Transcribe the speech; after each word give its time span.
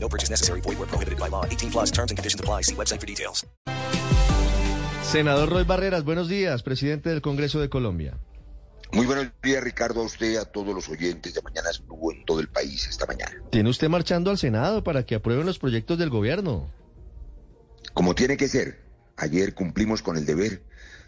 No 0.00 0.08
purchase 0.08 0.30
necessary. 0.30 0.60
Void 0.62 0.78
where 0.78 0.88
prohibited 0.88 1.18
by 1.18 1.28
law. 1.28 1.44
18 1.44 1.70
plus 1.70 1.90
terms 1.90 2.10
and 2.10 2.18
conditions 2.18 2.40
apply. 2.40 2.62
See 2.62 2.74
website 2.74 3.00
for 3.00 3.06
details. 3.06 3.46
Senador 5.02 5.48
Roy 5.48 5.64
Barreras, 5.64 6.04
buenos 6.04 6.28
días, 6.28 6.62
presidente 6.62 7.08
del 7.08 7.22
Congreso 7.22 7.60
de 7.60 7.70
Colombia. 7.70 8.18
Muy 8.92 9.06
buenos 9.06 9.28
días, 9.42 9.62
Ricardo, 9.62 10.00
a 10.00 10.04
usted, 10.04 10.36
a 10.36 10.44
todos 10.44 10.74
los 10.74 10.88
oyentes 10.88 11.34
de 11.34 11.42
Mañanas 11.42 11.82
Blue 11.86 12.10
en 12.12 12.24
todo 12.24 12.40
el 12.40 12.48
país 12.48 12.86
esta 12.86 13.06
mañana. 13.06 13.32
Tiene 13.50 13.70
usted 13.70 13.88
marchando 13.88 14.30
al 14.30 14.38
Senado 14.38 14.84
para 14.84 15.06
que 15.06 15.14
aprueben 15.14 15.46
los 15.46 15.58
proyectos 15.58 15.98
del 15.98 16.10
gobierno. 16.10 16.70
Como 17.94 18.14
tiene 18.14 18.36
que 18.36 18.48
ser, 18.48 18.80
ayer 19.16 19.54
cumplimos 19.54 20.02
con 20.02 20.16
el 20.16 20.24
deber, 20.24 20.62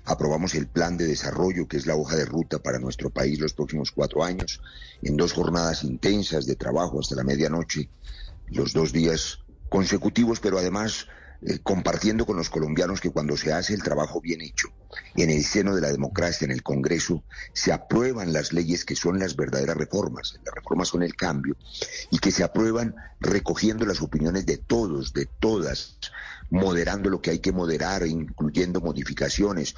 aprobamos 0.04 0.54
el 0.54 0.66
plan 0.66 0.96
de 0.96 1.06
desarrollo, 1.06 1.68
que 1.68 1.76
es 1.76 1.86
la 1.86 1.96
hoja 1.96 2.16
de 2.16 2.24
ruta 2.24 2.58
para 2.58 2.78
nuestro 2.78 3.10
país 3.10 3.38
los 3.38 3.54
próximos 3.54 3.92
cuatro 3.92 4.24
años, 4.24 4.60
en 5.02 5.16
dos 5.16 5.32
jornadas 5.32 5.84
intensas 5.84 6.46
de 6.46 6.56
trabajo 6.56 7.00
hasta 7.00 7.16
la 7.16 7.24
medianoche, 7.24 7.88
los 8.50 8.72
dos 8.72 8.92
días 8.92 9.38
consecutivos, 9.68 10.40
pero 10.40 10.58
además 10.58 11.06
eh, 11.42 11.58
compartiendo 11.62 12.26
con 12.26 12.36
los 12.36 12.50
colombianos 12.50 13.00
que 13.00 13.10
cuando 13.10 13.34
se 13.36 13.52
hace 13.52 13.72
el 13.72 13.82
trabajo 13.82 14.20
bien 14.20 14.42
hecho, 14.42 14.68
en 15.14 15.30
el 15.30 15.42
seno 15.42 15.74
de 15.74 15.80
la 15.80 15.90
democracia, 15.90 16.44
en 16.44 16.50
el 16.50 16.62
Congreso, 16.62 17.24
se 17.54 17.72
aprueban 17.72 18.32
las 18.32 18.52
leyes 18.52 18.84
que 18.84 18.94
son 18.94 19.18
las 19.18 19.36
verdaderas 19.36 19.76
reformas. 19.76 20.34
Las 20.44 20.54
reformas 20.54 20.88
son 20.88 21.02
el 21.02 21.16
cambio 21.16 21.56
y 22.10 22.18
que 22.18 22.30
se 22.30 22.44
aprueban 22.44 22.94
recogiendo 23.20 23.86
las 23.86 24.02
opiniones 24.02 24.44
de 24.44 24.58
todos, 24.58 25.14
de 25.14 25.26
todas, 25.38 25.98
moderando 26.50 27.08
lo 27.08 27.22
que 27.22 27.30
hay 27.30 27.38
que 27.38 27.52
moderar, 27.52 28.06
incluyendo 28.06 28.82
modificaciones, 28.82 29.74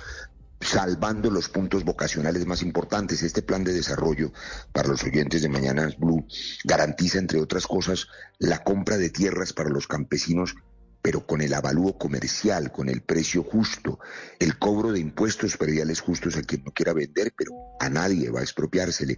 salvando 0.63 1.31
los 1.31 1.49
puntos 1.49 1.85
vocacionales 1.85 2.47
más 2.47 2.63
importantes. 2.63 3.23
Este 3.23 3.43
plan 3.43 3.65
de 3.65 3.73
desarrollo 3.73 4.33
para 4.73 4.89
los 4.89 5.03
oyentes 5.05 5.43
de 5.43 5.49
Mañanas 5.49 5.99
Blue 5.99 6.27
garantiza, 6.65 7.19
entre 7.19 7.41
otras 7.41 7.67
cosas, 7.67 8.09
la 8.39 8.63
compra 8.63 8.97
de 8.97 9.11
tierras 9.11 9.53
para 9.53 9.71
los 9.71 9.87
campesinos 9.87 10.55
pero 11.03 11.27
con 11.27 11.43
el 11.43 11.53
avalúo 11.53 11.99
comercial, 11.99 12.71
con 12.71 12.89
el 12.89 13.03
precio 13.03 13.43
justo, 13.43 13.99
el 14.39 14.57
cobro 14.57 14.93
de 14.93 15.01
impuestos 15.01 15.57
prediales 15.57 16.01
justos 16.01 16.37
a 16.37 16.43
quien 16.43 16.63
no 16.65 16.71
quiera 16.71 16.93
vender, 16.93 17.35
pero 17.37 17.51
a 17.81 17.91
nadie 17.91 18.31
va 18.31 18.39
a 18.39 18.45
expropiársele. 18.45 19.17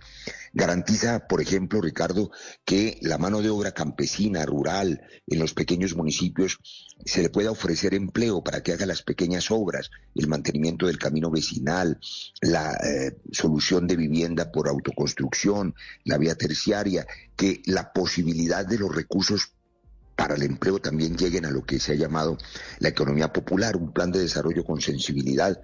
Garantiza, 0.54 1.28
por 1.28 1.42
ejemplo, 1.42 1.82
Ricardo, 1.82 2.30
que 2.64 2.98
la 3.02 3.18
mano 3.18 3.42
de 3.42 3.50
obra 3.50 3.72
campesina, 3.72 4.46
rural, 4.46 5.02
en 5.26 5.38
los 5.38 5.52
pequeños 5.52 5.94
municipios, 5.94 6.58
se 7.04 7.20
le 7.20 7.28
pueda 7.28 7.50
ofrecer 7.50 7.92
empleo 7.92 8.42
para 8.42 8.62
que 8.62 8.72
haga 8.72 8.86
las 8.86 9.02
pequeñas 9.02 9.50
obras, 9.50 9.90
el 10.14 10.26
mantenimiento 10.26 10.86
del 10.86 10.98
camino 10.98 11.30
vecinal, 11.30 11.98
la 12.40 12.72
eh, 12.82 13.18
solución 13.30 13.86
de 13.86 13.96
vivienda 13.96 14.50
por 14.50 14.68
autoconstrucción, 14.68 15.74
la 16.04 16.16
vía 16.16 16.34
terciaria, 16.34 17.06
que 17.36 17.60
la 17.66 17.92
posibilidad 17.92 18.64
de 18.64 18.78
los 18.78 18.94
recursos 18.94 19.52
para 20.16 20.34
el 20.34 20.42
empleo 20.42 20.78
también 20.78 21.16
lleguen 21.16 21.44
a 21.44 21.50
lo 21.50 21.64
que 21.64 21.80
se 21.80 21.92
ha 21.92 21.96
llamado 21.96 22.38
la 22.78 22.88
economía 22.88 23.32
popular, 23.32 23.76
un 23.76 23.92
plan 23.92 24.12
de 24.12 24.20
desarrollo 24.20 24.64
con 24.64 24.80
sensibilidad 24.80 25.60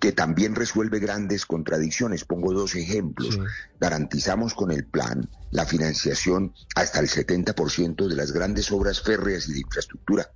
que 0.00 0.12
también 0.12 0.54
resuelve 0.54 0.98
grandes 0.98 1.46
contradicciones. 1.46 2.24
Pongo 2.24 2.52
dos 2.52 2.74
ejemplos. 2.74 3.38
Garantizamos 3.80 4.54
con 4.54 4.70
el 4.70 4.84
plan 4.84 5.28
la 5.50 5.64
financiación 5.64 6.52
hasta 6.74 7.00
el 7.00 7.08
70% 7.08 8.08
de 8.08 8.16
las 8.16 8.32
grandes 8.32 8.70
obras 8.72 9.00
férreas 9.00 9.48
y 9.48 9.52
de 9.54 9.60
infraestructura 9.60 10.30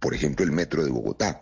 por 0.00 0.14
ejemplo 0.14 0.44
el 0.44 0.50
metro 0.52 0.82
de 0.82 0.90
Bogotá. 0.90 1.40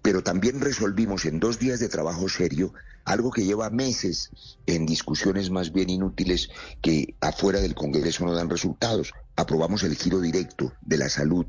Pero 0.00 0.22
también 0.22 0.60
resolvimos 0.60 1.24
en 1.24 1.40
dos 1.40 1.58
días 1.58 1.80
de 1.80 1.88
trabajo 1.88 2.28
serio 2.28 2.72
algo 3.04 3.30
que 3.30 3.44
lleva 3.44 3.68
meses 3.70 4.30
en 4.66 4.86
discusiones 4.86 5.50
más 5.50 5.72
bien 5.72 5.90
inútiles 5.90 6.48
que 6.80 7.14
afuera 7.20 7.60
del 7.60 7.74
Congreso 7.74 8.24
no 8.24 8.32
dan 8.32 8.48
resultados. 8.48 9.12
Aprobamos 9.36 9.82
el 9.82 9.94
giro 9.94 10.20
directo 10.20 10.72
de 10.80 10.96
la 10.96 11.08
salud 11.08 11.46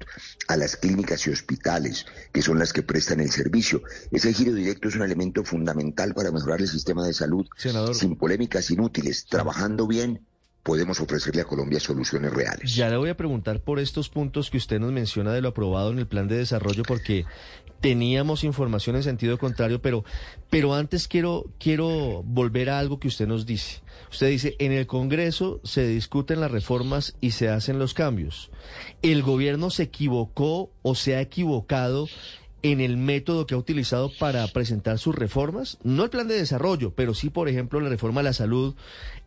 a 0.48 0.58
las 0.58 0.76
clínicas 0.76 1.26
y 1.26 1.32
hospitales, 1.32 2.06
que 2.34 2.42
son 2.42 2.60
las 2.60 2.74
que 2.74 2.84
prestan 2.84 3.22
el 3.22 3.32
servicio. 3.32 3.82
Ese 4.12 4.34
giro 4.34 4.54
directo 4.54 4.90
es 4.90 4.96
un 4.96 5.04
elemento 5.04 5.44
fundamental 5.44 6.14
para 6.14 6.32
mejorar 6.32 6.62
el 6.62 6.68
sistema 6.68 7.06
de 7.06 7.14
salud 7.14 7.48
sin 7.94 8.18
polémicas 8.18 8.70
inútiles, 8.72 9.26
trabajando 9.26 9.88
bien 9.88 10.28
podemos 10.68 11.00
ofrecerle 11.00 11.44
a 11.44 11.46
Colombia 11.46 11.80
soluciones 11.80 12.34
reales. 12.34 12.76
Ya 12.76 12.90
le 12.90 12.98
voy 12.98 13.10
a 13.10 13.16
preguntar 13.16 13.62
por 13.62 13.80
estos 13.80 14.10
puntos 14.10 14.50
que 14.50 14.58
usted 14.58 14.82
nos 14.82 14.92
menciona 14.92 15.32
de 15.32 15.40
lo 15.40 15.48
aprobado 15.48 15.92
en 15.92 15.98
el 15.98 16.08
plan 16.08 16.28
de 16.28 16.36
desarrollo, 16.36 16.84
porque 16.84 17.24
teníamos 17.80 18.44
información 18.44 18.98
en 18.98 19.04
sentido 19.04 19.38
contrario, 19.38 19.82
pero, 19.82 20.04
pero 20.50 20.74
antes 20.74 21.08
quiero, 21.08 21.46
quiero 21.58 22.22
volver 22.26 22.70
a 22.70 22.80
algo 22.80 23.00
que 23.00 23.08
usted 23.08 23.28
nos 23.28 23.46
dice. 23.46 23.80
Usted 24.12 24.28
dice, 24.28 24.56
en 24.60 24.74
el 24.74 24.88
Congreso 24.88 25.62
se 25.64 25.88
discuten 25.88 26.42
las 26.42 26.52
reformas 26.52 27.16
y 27.22 27.32
se 27.32 27.48
hacen 27.48 27.80
los 27.80 27.94
cambios. 27.94 28.52
¿El 29.02 29.24
gobierno 29.24 29.70
se 29.70 29.84
equivocó 29.84 30.70
o 30.82 30.96
se 30.96 31.16
ha 31.16 31.22
equivocado 31.22 32.10
en 32.72 32.82
el 32.82 32.98
método 32.98 33.46
que 33.46 33.56
ha 33.56 33.58
utilizado 33.58 34.12
para 34.20 34.48
presentar 34.48 35.00
sus 35.00 35.16
reformas, 35.16 35.78
no 35.84 36.04
el 36.04 36.10
plan 36.10 36.28
de 36.28 36.36
desarrollo, 36.36 36.94
pero 36.94 37.14
sí, 37.14 37.30
por 37.30 37.50
ejemplo, 37.50 37.80
la 37.80 37.90
reforma 37.90 38.22
a 38.22 38.24
la 38.24 38.34
salud, 38.34 38.76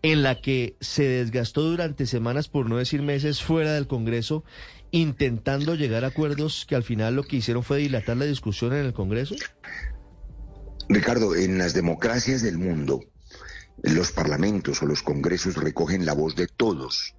en 0.03 0.23
la 0.23 0.41
que 0.41 0.77
se 0.81 1.05
desgastó 1.05 1.63
durante 1.63 2.07
semanas, 2.07 2.49
por 2.49 2.69
no 2.69 2.77
decir 2.77 3.03
meses, 3.03 3.43
fuera 3.43 3.73
del 3.73 3.87
Congreso, 3.87 4.45
intentando 4.91 5.75
llegar 5.75 6.05
a 6.05 6.09
acuerdos 6.09 6.67
que 6.69 6.75
al 6.75 6.83
final 6.83 7.17
lo 7.17 7.23
que 7.23 7.37
hicieron 7.37 7.63
fue 7.63 7.79
dilatar 7.79 8.17
la 8.17 8.25
discusión 8.25 8.73
en 8.73 8.85
el 8.87 8.93
Congreso? 8.93 9.35
Ricardo, 10.89 11.37
en 11.37 11.59
las 11.59 11.73
democracias 11.73 12.43
del 12.43 12.59
mundo, 12.59 13.01
los 13.83 14.13
parlamentos 14.13 14.83
o 14.83 14.87
los 14.87 15.03
congresos 15.03 15.57
recogen 15.57 16.05
la 16.05 16.15
voz 16.15 16.35
de 16.35 16.49
todos. 16.49 17.15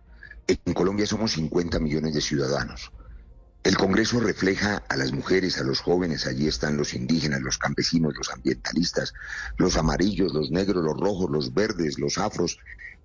En 0.48 0.74
Colombia 0.74 1.08
somos 1.08 1.32
50 1.32 1.80
millones 1.80 2.14
de 2.14 2.22
ciudadanos. 2.22 2.92
El 3.64 3.78
Congreso 3.78 4.20
refleja 4.20 4.84
a 4.90 4.98
las 4.98 5.12
mujeres, 5.12 5.60
a 5.60 5.64
los 5.64 5.82
jóvenes, 5.82 6.26
allí 6.26 6.48
están 6.48 6.78
los 6.78 6.96
indígenas, 6.96 7.42
los 7.42 7.60
campesinos, 7.60 8.16
los 8.18 8.32
ambientalistas, 8.32 9.14
los 9.58 9.78
amarillos, 9.78 10.34
los 10.34 10.50
negros, 10.50 10.84
los 10.84 11.00
rojos, 11.00 11.30
los 11.30 11.54
verdes, 11.54 12.00
los 12.00 12.18
afros. 12.18 12.58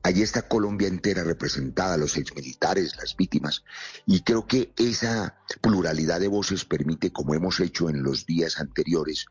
Allí 0.03 0.23
está 0.23 0.49
Colombia 0.49 0.89
entera 0.89 1.25
representada, 1.25 1.99
los 1.99 2.17
exmilitares, 2.17 2.97
las 2.97 3.15
víctimas. 3.17 3.65
Y 4.07 4.23
creo 4.23 4.47
que 4.47 4.73
esa 4.79 5.39
pluralidad 5.61 6.21
de 6.21 6.29
voces 6.29 6.65
permite, 6.65 7.13
como 7.13 7.35
hemos 7.35 7.61
hecho 7.61 7.91
en 7.91 8.03
los 8.03 8.25
días 8.25 8.59
anteriores, 8.59 9.27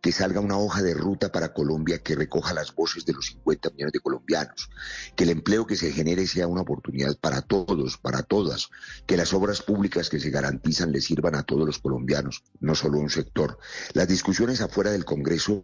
que 0.00 0.12
salga 0.12 0.40
una 0.40 0.58
hoja 0.58 0.82
de 0.82 0.94
ruta 0.94 1.30
para 1.30 1.52
Colombia 1.52 1.98
que 1.98 2.14
recoja 2.14 2.54
las 2.54 2.74
voces 2.74 3.04
de 3.04 3.12
los 3.12 3.26
50 3.26 3.70
millones 3.70 3.92
de 3.92 4.00
colombianos, 4.00 4.70
que 5.14 5.24
el 5.24 5.30
empleo 5.30 5.66
que 5.66 5.76
se 5.76 5.92
genere 5.92 6.26
sea 6.26 6.46
una 6.46 6.62
oportunidad 6.62 7.16
para 7.18 7.42
todos, 7.42 7.98
para 7.98 8.22
todas, 8.22 8.70
que 9.06 9.16
las 9.16 9.34
obras 9.34 9.62
públicas 9.62 10.08
que 10.08 10.20
se 10.20 10.30
garantizan 10.30 10.92
le 10.92 11.00
sirvan 11.00 11.34
a 11.34 11.42
todos 11.42 11.66
los 11.66 11.78
colombianos, 11.78 12.44
no 12.60 12.74
solo 12.74 12.98
a 12.98 13.02
un 13.02 13.10
sector. 13.10 13.58
Las 13.92 14.08
discusiones 14.08 14.60
afuera 14.60 14.90
del 14.90 15.04
Congreso 15.04 15.62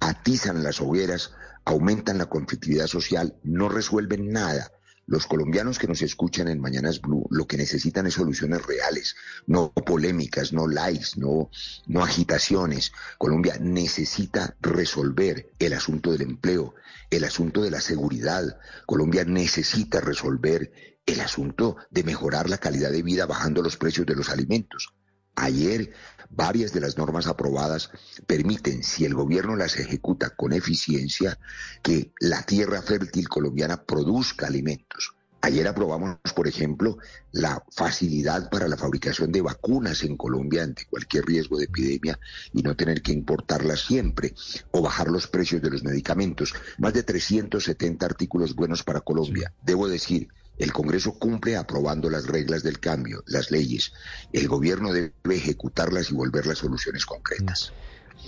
atizan 0.00 0.62
las 0.62 0.80
hogueras, 0.80 1.32
aumentan 1.64 2.18
la 2.18 2.26
conflictividad 2.26 2.86
social, 2.86 3.36
no 3.42 3.68
resuelven 3.68 4.30
nada 4.30 4.70
los 5.10 5.26
colombianos 5.26 5.80
que 5.80 5.88
nos 5.88 6.02
escuchan 6.02 6.46
en 6.46 6.60
Mañanas 6.60 7.00
Blue 7.00 7.26
lo 7.30 7.48
que 7.48 7.56
necesitan 7.56 8.06
es 8.06 8.14
soluciones 8.14 8.64
reales, 8.64 9.16
no 9.44 9.72
polémicas, 9.72 10.52
no 10.52 10.68
likes, 10.68 11.16
no, 11.16 11.50
no 11.88 12.04
agitaciones. 12.04 12.92
Colombia 13.18 13.56
necesita 13.60 14.56
resolver 14.60 15.50
el 15.58 15.72
asunto 15.72 16.12
del 16.12 16.22
empleo, 16.22 16.76
el 17.10 17.24
asunto 17.24 17.62
de 17.62 17.72
la 17.72 17.80
seguridad. 17.80 18.60
Colombia 18.86 19.24
necesita 19.24 20.00
resolver 20.00 20.72
el 21.04 21.20
asunto 21.20 21.76
de 21.90 22.04
mejorar 22.04 22.48
la 22.48 22.58
calidad 22.58 22.92
de 22.92 23.02
vida 23.02 23.26
bajando 23.26 23.62
los 23.62 23.76
precios 23.76 24.06
de 24.06 24.14
los 24.14 24.30
alimentos. 24.30 24.94
Ayer 25.34 25.92
varias 26.30 26.72
de 26.72 26.80
las 26.80 26.96
normas 26.96 27.26
aprobadas 27.26 27.90
permiten, 28.26 28.82
si 28.82 29.04
el 29.04 29.14
gobierno 29.14 29.56
las 29.56 29.78
ejecuta 29.78 30.30
con 30.30 30.52
eficiencia, 30.52 31.38
que 31.82 32.12
la 32.20 32.42
tierra 32.42 32.80
fértil 32.82 33.28
colombiana 33.28 33.82
produzca 33.82 34.46
alimentos. 34.46 35.14
Ayer 35.42 35.66
aprobamos, 35.66 36.18
por 36.34 36.46
ejemplo, 36.46 36.98
la 37.32 37.64
facilidad 37.70 38.50
para 38.50 38.68
la 38.68 38.76
fabricación 38.76 39.32
de 39.32 39.40
vacunas 39.40 40.02
en 40.02 40.18
Colombia 40.18 40.62
ante 40.62 40.84
cualquier 40.84 41.24
riesgo 41.24 41.56
de 41.56 41.64
epidemia 41.64 42.20
y 42.52 42.62
no 42.62 42.76
tener 42.76 43.00
que 43.00 43.12
importarlas 43.12 43.80
siempre 43.80 44.34
o 44.70 44.82
bajar 44.82 45.08
los 45.08 45.28
precios 45.28 45.62
de 45.62 45.70
los 45.70 45.82
medicamentos. 45.82 46.52
Más 46.76 46.92
de 46.92 47.04
370 47.04 48.04
artículos 48.04 48.54
buenos 48.54 48.82
para 48.82 49.00
Colombia. 49.00 49.54
Debo 49.62 49.88
decir, 49.88 50.28
El 50.60 50.74
Congreso 50.74 51.14
cumple 51.14 51.56
aprobando 51.56 52.10
las 52.10 52.26
reglas 52.26 52.62
del 52.62 52.78
cambio, 52.80 53.24
las 53.26 53.50
leyes. 53.50 53.94
El 54.30 54.46
gobierno 54.46 54.92
debe 54.92 55.10
ejecutarlas 55.30 56.10
y 56.10 56.14
volverlas 56.14 56.58
soluciones 56.58 57.06
concretas. 57.06 57.72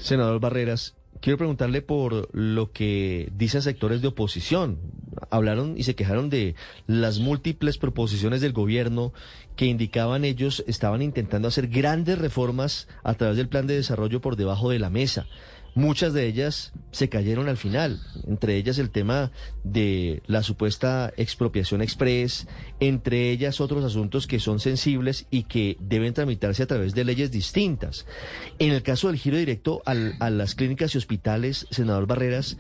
Senador 0.01 0.41
Barreras, 0.41 0.95
quiero 1.21 1.37
preguntarle 1.37 1.83
por 1.83 2.35
lo 2.35 2.73
que 2.73 3.31
dicen 3.37 3.61
sectores 3.61 4.01
de 4.01 4.09
oposición. 4.09 4.79
Hablaron 5.31 5.75
y 5.77 5.85
se 5.85 5.95
quejaron 5.95 6.31
de 6.31 6.55
las 6.87 7.19
múltiples 7.19 7.77
proposiciones 7.77 8.41
del 8.41 8.55
gobierno 8.55 9.13
que 9.55 9.67
indicaban 9.67 10.25
ellos 10.25 10.65
estaban 10.67 11.03
intentando 11.03 11.49
hacer 11.49 11.69
grandes 11.69 12.19
reformas 12.19 12.89
a 13.05 13.13
través 13.13 13.37
del 13.37 13.51
plan 13.51 13.67
de 13.67 13.77
desarrollo 13.77 14.23
por 14.23 14.37
debajo 14.37 14.71
de 14.71 14.79
la 14.79 14.89
mesa. 14.89 15.27
Muchas 15.75 16.13
de 16.13 16.27
ellas 16.27 16.73
se 16.91 17.09
cayeron 17.09 17.49
al 17.49 17.57
final, 17.57 17.99
entre 18.27 18.57
ellas 18.57 18.77
el 18.79 18.91
tema 18.91 19.33
de 19.65 20.23
la 20.27 20.43
supuesta 20.43 21.13
expropiación 21.17 21.81
express, 21.81 22.47
entre 22.79 23.31
ellas 23.31 23.59
otros 23.59 23.83
asuntos 23.83 24.27
que 24.27 24.39
son 24.39 24.61
sensibles 24.61 25.27
y 25.31 25.45
que 25.45 25.79
deben 25.81 26.13
tramitarse 26.13 26.63
a 26.63 26.67
través 26.67 26.95
de 26.95 27.05
leyes 27.05 27.31
distintas. 27.31 28.05
En 28.59 28.73
el 28.73 28.83
caso 28.83 29.07
del 29.09 29.17
giro 29.17 29.39
directo 29.39 29.81
al- 29.87 30.15
a 30.21 30.29
las 30.29 30.55
clínicas 30.55 30.95
y 30.95 30.99
hospitales, 30.99 31.67
senador 31.71 32.07
Barreras, 32.07 32.59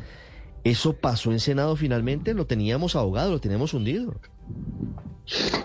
¿eso 0.64 0.94
pasó 0.94 1.32
en 1.32 1.40
Senado 1.40 1.76
finalmente? 1.76 2.32
¿Lo 2.32 2.46
teníamos 2.46 2.96
ahogado, 2.96 3.30
lo 3.32 3.40
teníamos 3.40 3.74
hundido? 3.74 4.14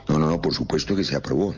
No, 0.07 0.19
no, 0.19 0.29
no, 0.29 0.41
por 0.41 0.53
supuesto 0.53 0.95
que 0.95 1.03
se 1.03 1.15
aprobó. 1.15 1.55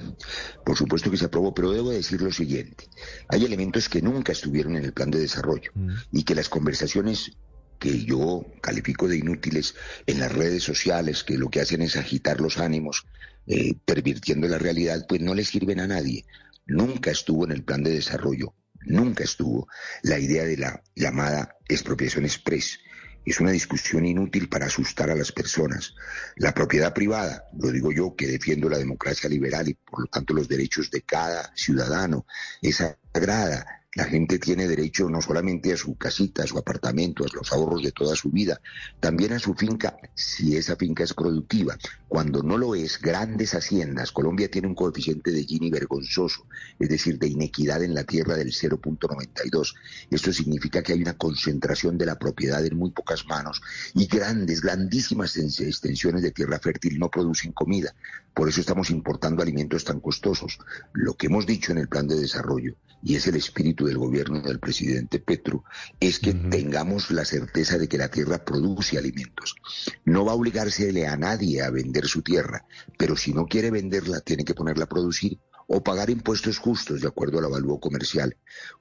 Por 0.66 0.78
supuesto 0.78 1.12
que 1.12 1.18
se 1.18 1.26
aprobó, 1.26 1.54
pero 1.54 1.72
debo 1.72 1.92
decir 1.92 2.22
lo 2.22 2.32
siguiente. 2.32 2.90
Hay 3.28 3.46
elementos 3.46 3.90
que 3.90 4.02
nunca 4.02 4.32
estuvieron 4.32 4.76
en 4.76 4.86
el 4.86 4.94
plan 4.94 5.12
de 5.12 5.20
desarrollo 5.20 5.72
y 6.12 6.24
que 6.24 6.36
las 6.36 6.50
conversaciones 6.50 7.32
que 7.80 8.04
yo 8.04 8.46
califico 8.62 9.08
de 9.08 9.18
inútiles 9.18 9.76
en 10.06 10.20
las 10.20 10.32
redes 10.32 10.64
sociales, 10.64 11.24
que 11.24 11.38
lo 11.38 11.50
que 11.50 11.62
hacen 11.62 11.82
es 11.82 11.96
agitar 11.96 12.42
los 12.42 12.58
ánimos, 12.58 13.06
eh, 13.48 13.74
pervirtiendo 13.86 14.48
la 14.48 14.58
realidad, 14.58 15.06
pues 15.08 15.22
no 15.22 15.34
le 15.34 15.46
sirven 15.46 15.80
a 15.80 15.88
nadie. 15.88 16.26
Nunca 16.68 17.12
estuvo 17.12 17.46
en 17.46 17.52
el 17.52 17.64
plan 17.64 17.82
de 17.84 17.92
desarrollo, 17.92 18.54
nunca 18.82 19.24
estuvo 19.24 19.68
la 20.04 20.20
idea 20.20 20.44
de 20.44 20.58
la 20.58 20.84
llamada 20.96 21.56
expropiación 21.68 22.26
express. 22.26 22.80
Es 23.26 23.40
una 23.40 23.52
discusión 23.52 24.06
inútil 24.06 24.50
para 24.50 24.66
asustar 24.66 25.10
a 25.10 25.16
las 25.16 25.32
personas. 25.32 25.94
La 26.36 26.54
propiedad 26.54 26.94
privada, 26.94 27.46
lo 27.58 27.72
digo 27.72 27.92
yo 27.92 28.16
que 28.16 28.28
defiendo 28.28 28.70
la 28.70 28.78
democracia 28.78 29.30
liberal 29.30 29.68
y 29.68 29.74
por 29.74 30.02
lo 30.02 30.06
tanto 30.08 30.34
los 30.34 30.48
derechos 30.48 30.90
de 30.90 31.02
cada 31.02 31.52
ciudadano, 31.56 32.26
es 32.62 32.78
sagrada. 32.78 33.79
La 33.96 34.04
gente 34.04 34.38
tiene 34.38 34.68
derecho 34.68 35.10
no 35.10 35.20
solamente 35.20 35.74
a 35.74 35.78
su 35.78 35.96
casita, 35.96 36.44
a 36.44 36.48
su 36.48 36.60
apartamento, 36.60 37.24
a 37.26 37.36
los 37.36 37.52
ahorros 37.52 37.82
de 37.82 37.92
toda 37.92 38.16
su 38.16 38.30
vida, 38.30 38.62
también 39.00 39.34
a 39.34 39.40
su 39.40 39.56
finca, 39.56 39.98
si 40.14 40.56
esa 40.56 40.76
finca 40.76 41.04
es 41.04 41.16
productiva. 41.16 41.76
Cuando 42.08 42.44
no 42.44 42.56
lo 42.60 42.76
es, 42.76 43.02
grandes 43.02 43.56
haciendas. 43.56 44.12
Colombia 44.12 44.52
tiene 44.52 44.68
un 44.68 44.76
coeficiente 44.76 45.32
de 45.32 45.44
Gini 45.44 45.72
vergonzoso, 45.72 46.46
es 46.78 46.88
decir, 46.88 47.18
de 47.18 47.30
inequidad 47.30 47.82
en 47.82 47.96
la 47.96 48.04
tierra 48.04 48.36
del 48.36 48.52
0.92. 48.52 49.74
Esto 50.12 50.34
significa 50.34 50.84
que 50.84 50.94
hay 50.94 51.02
una 51.02 51.18
concentración 51.18 51.98
de 51.98 52.06
la 52.06 52.20
propiedad 52.20 52.64
en 52.64 52.78
muy 52.78 52.92
pocas 52.92 53.26
manos 53.26 53.60
y 53.96 54.06
grandes, 54.06 54.62
grandísimas 54.62 55.36
extensiones 55.36 56.22
de 56.22 56.30
tierra 56.30 56.60
fértil 56.60 57.00
no 57.00 57.10
producen 57.10 57.54
comida. 57.54 57.96
Por 58.36 58.50
eso 58.50 58.62
estamos 58.62 58.92
importando 58.92 59.42
alimentos 59.42 59.84
tan 59.84 60.00
costosos. 60.00 60.60
Lo 60.94 61.16
que 61.16 61.26
hemos 61.26 61.48
dicho 61.48 61.72
en 61.72 61.80
el 61.80 61.90
plan 61.90 62.08
de 62.08 62.20
desarrollo, 62.20 62.76
y 63.02 63.16
es 63.16 63.28
el 63.28 63.36
espíritu 63.36 63.79
del 63.86 63.98
gobierno 63.98 64.42
del 64.42 64.60
presidente 64.60 65.20
Petro, 65.20 65.64
es 66.00 66.20
que 66.20 66.34
tengamos 66.34 67.12
la 67.12 67.26
certeza 67.26 67.78
de 67.78 67.88
que 67.88 67.98
la 67.98 68.10
tierra 68.10 68.44
produce 68.44 68.98
alimentos. 68.98 69.56
No 70.06 70.26
va 70.26 70.34
a 70.34 70.36
obligársele 70.36 71.08
a 71.08 71.18
nadie 71.18 71.62
a 71.62 71.70
vender 71.70 72.08
su 72.08 72.22
tierra, 72.22 72.66
pero 72.98 73.16
si 73.16 73.34
no 73.34 73.46
quiere 73.46 73.72
venderla, 73.72 74.22
tiene 74.22 74.44
que 74.44 74.54
ponerla 74.54 74.86
a 74.86 74.90
producir 74.90 75.40
o 75.68 75.84
pagar 75.84 76.10
impuestos 76.10 76.58
justos 76.58 77.02
de 77.02 77.08
acuerdo 77.08 77.38
al 77.38 77.46
avalúo 77.46 77.80
comercial. 77.80 78.36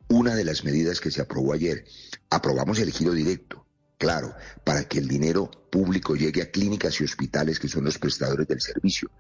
Una 0.09 0.35
de 0.35 0.45
las 0.45 0.65
medidas 0.65 1.01
que 1.01 1.11
se 1.11 1.21
aprobó 1.21 1.53
ayer, 1.53 1.85
aprobamos 2.31 2.79
el 2.79 2.91
giro 2.91 3.13
directo, 3.13 3.67
claro, 3.99 4.35
para 4.65 4.85
que 4.85 4.99
el 4.99 5.07
dinero 5.07 5.51
público 5.71 6.17
llegue 6.17 6.41
a 6.41 6.51
clínicas 6.51 6.99
y 7.01 7.05
hospitales 7.05 7.61
que 7.61 7.69
son 7.69 7.85
los 7.85 7.99
prestadores 7.99 8.49
del 8.49 8.63
servicio. 8.63 9.11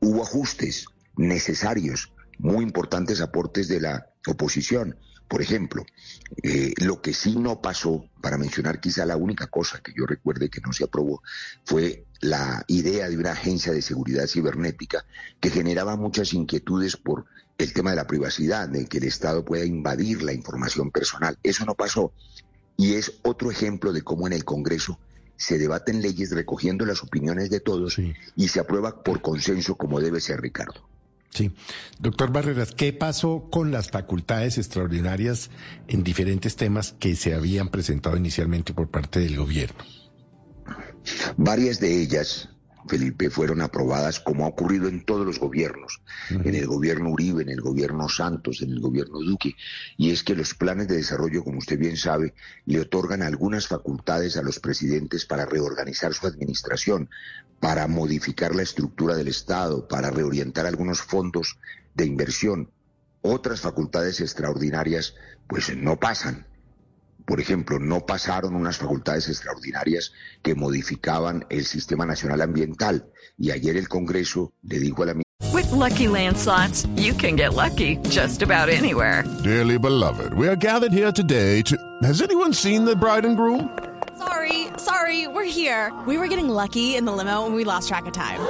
Hubo 0.00 0.22
ajustes 0.22 0.86
necesarios, 1.16 2.12
muy 2.38 2.64
importantes 2.64 3.20
aportes 3.20 3.68
de 3.68 3.80
la 3.80 4.06
oposición. 4.26 4.96
Por 5.28 5.42
ejemplo, 5.42 5.84
eh, 6.42 6.72
lo 6.78 7.02
que 7.02 7.12
sí 7.12 7.36
no 7.36 7.60
pasó, 7.60 8.08
para 8.22 8.38
mencionar 8.38 8.80
quizá 8.80 9.04
la 9.04 9.16
única 9.16 9.46
cosa 9.46 9.80
que 9.80 9.92
yo 9.94 10.06
recuerde 10.06 10.48
que 10.48 10.60
no 10.62 10.72
se 10.72 10.84
aprobó, 10.84 11.22
fue 11.64 12.06
la 12.20 12.64
idea 12.66 13.08
de 13.08 13.18
una 13.18 13.32
agencia 13.32 13.72
de 13.72 13.82
seguridad 13.82 14.26
cibernética 14.26 15.04
que 15.38 15.50
generaba 15.50 15.96
muchas 15.96 16.32
inquietudes 16.32 16.96
por 16.96 17.26
el 17.58 17.72
tema 17.72 17.90
de 17.90 17.96
la 17.96 18.06
privacidad, 18.06 18.68
de 18.68 18.86
que 18.86 18.98
el 18.98 19.04
Estado 19.04 19.44
pueda 19.44 19.64
invadir 19.64 20.22
la 20.22 20.32
información 20.32 20.90
personal. 20.90 21.36
Eso 21.42 21.64
no 21.64 21.74
pasó. 21.74 22.12
Y 22.76 22.94
es 22.94 23.12
otro 23.22 23.50
ejemplo 23.50 23.92
de 23.92 24.02
cómo 24.02 24.26
en 24.26 24.32
el 24.32 24.44
Congreso 24.44 24.98
se 25.36 25.58
debaten 25.58 26.00
leyes 26.00 26.30
recogiendo 26.30 26.86
las 26.86 27.02
opiniones 27.02 27.50
de 27.50 27.60
todos 27.60 27.94
Sí. 27.94 28.14
y 28.36 28.48
se 28.48 28.60
aprueba 28.60 29.02
por 29.02 29.20
consenso 29.20 29.76
como 29.76 30.00
debe 30.00 30.20
ser, 30.20 30.40
Ricardo. 30.40 30.88
Sí. 31.30 31.52
Doctor 31.98 32.32
Barreras, 32.32 32.72
¿qué 32.72 32.92
pasó 32.92 33.48
con 33.50 33.70
las 33.70 33.90
facultades 33.90 34.58
extraordinarias 34.58 35.50
en 35.86 36.02
diferentes 36.02 36.56
temas 36.56 36.94
que 36.98 37.16
se 37.16 37.34
habían 37.34 37.68
presentado 37.68 38.16
inicialmente 38.16 38.72
por 38.72 38.88
parte 38.88 39.20
del 39.20 39.36
gobierno? 39.36 39.84
Varias 41.36 41.80
de 41.80 42.02
ellas, 42.02 42.48
Felipe, 42.88 43.30
fueron 43.30 43.60
aprobadas 43.60 44.20
como 44.20 44.44
ha 44.44 44.48
ocurrido 44.48 44.88
en 44.88 45.04
todos 45.04 45.26
los 45.26 45.38
gobiernos, 45.38 46.00
en 46.30 46.54
el 46.54 46.66
gobierno 46.66 47.10
Uribe, 47.10 47.42
en 47.42 47.50
el 47.50 47.60
gobierno 47.60 48.08
Santos, 48.08 48.62
en 48.62 48.70
el 48.70 48.80
gobierno 48.80 49.18
Duque, 49.20 49.54
y 49.96 50.10
es 50.10 50.22
que 50.22 50.34
los 50.34 50.54
planes 50.54 50.88
de 50.88 50.96
desarrollo, 50.96 51.44
como 51.44 51.58
usted 51.58 51.78
bien 51.78 51.96
sabe, 51.96 52.34
le 52.66 52.80
otorgan 52.80 53.22
algunas 53.22 53.68
facultades 53.68 54.36
a 54.36 54.42
los 54.42 54.58
presidentes 54.58 55.26
para 55.26 55.46
reorganizar 55.46 56.14
su 56.14 56.26
administración, 56.26 57.10
para 57.60 57.86
modificar 57.88 58.54
la 58.54 58.62
estructura 58.62 59.16
del 59.16 59.28
Estado, 59.28 59.86
para 59.88 60.10
reorientar 60.10 60.66
algunos 60.66 61.02
fondos 61.02 61.58
de 61.94 62.06
inversión. 62.06 62.70
Otras 63.20 63.60
facultades 63.60 64.20
extraordinarias, 64.20 65.14
pues 65.48 65.76
no 65.76 65.98
pasan. 65.98 66.46
Por 67.28 67.40
ejemplo, 67.40 67.78
no 67.78 68.00
pasaron 68.06 68.54
unas 68.54 68.78
facultades 68.78 69.28
extraordinarias 69.28 70.12
que 70.42 70.54
modificaban 70.54 71.44
el 71.50 71.66
Sistema 71.66 72.06
Nacional 72.06 72.40
Ambiental. 72.40 73.12
Y 73.36 73.50
ayer 73.50 73.76
el 73.76 73.86
Congreso 73.86 74.54
le 74.62 74.78
dijo 74.78 75.02
a 75.02 75.06
la 75.06 75.14
With 75.52 75.70
Lucky 75.70 76.08
Land 76.08 76.38
slots, 76.38 76.86
you 76.96 77.12
can 77.12 77.36
get 77.36 77.52
lucky 77.52 77.98
just 78.08 78.42
about 78.42 78.70
anywhere. 78.70 79.24
Dearly 79.44 79.78
beloved, 79.78 80.32
we 80.32 80.48
are 80.48 80.56
gathered 80.56 80.90
here 80.90 81.12
today 81.12 81.60
to. 81.62 81.76
Has 82.02 82.22
anyone 82.22 82.54
seen 82.54 82.86
the 82.86 82.96
bride 82.96 83.26
and 83.26 83.36
groom? 83.36 83.78
Sorry, 84.16 84.68
sorry, 84.78 85.28
we're 85.28 85.44
here. 85.44 85.92
We 86.06 86.16
were 86.16 86.28
getting 86.28 86.48
lucky 86.48 86.96
in 86.96 87.04
the 87.04 87.12
limo 87.12 87.44
and 87.44 87.54
we 87.54 87.62
lost 87.62 87.88
track 87.88 88.06
of 88.06 88.14
time. 88.14 88.40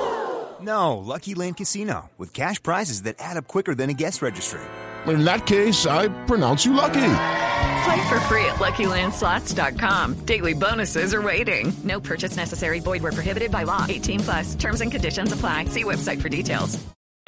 No, 0.60 0.98
Lucky 0.98 1.34
Land 1.34 1.56
Casino, 1.56 2.10
with 2.16 2.32
cash 2.32 2.62
prizes 2.62 3.02
that 3.02 3.16
add 3.18 3.36
up 3.36 3.48
quicker 3.48 3.74
than 3.74 3.90
a 3.90 3.94
guest 3.94 4.22
registry. 4.22 4.60
In 5.08 5.24
that 5.24 5.46
case, 5.46 5.84
I 5.86 6.08
pronounce 6.26 6.64
you 6.64 6.74
lucky. 6.74 7.47
Play 7.84 8.08
for 8.08 8.20
free 8.20 8.44
at 8.46 8.56
LuckyLandSlots.com. 8.56 10.24
Daily 10.24 10.54
bonuses 10.54 11.12
are 11.12 11.22
waiting. 11.22 11.72
No 11.84 12.00
purchase 12.00 12.36
necessary. 12.36 12.80
Void 12.80 13.02
where 13.02 13.12
prohibited 13.12 13.50
by 13.50 13.64
law. 13.64 13.86
18 13.88 14.20
plus. 14.20 14.54
Terms 14.54 14.80
and 14.80 14.90
conditions 14.90 15.32
apply. 15.32 15.66
See 15.66 15.84
website 15.84 16.20
for 16.20 16.28
details. 16.28 16.78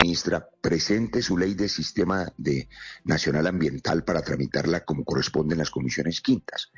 ministra 0.02 0.48
presente 0.60 1.22
su 1.22 1.36
ley 1.36 1.54
de 1.54 1.68
sistema 1.68 2.32
de 2.36 2.68
nacional 3.04 3.46
ambiental 3.46 4.02
para 4.04 4.22
tramitarla 4.22 4.84
como 4.84 5.04
corresponde 5.04 5.54
en 5.54 5.58
las 5.58 5.70
comisiones 5.70 6.20
quintas. 6.20 6.70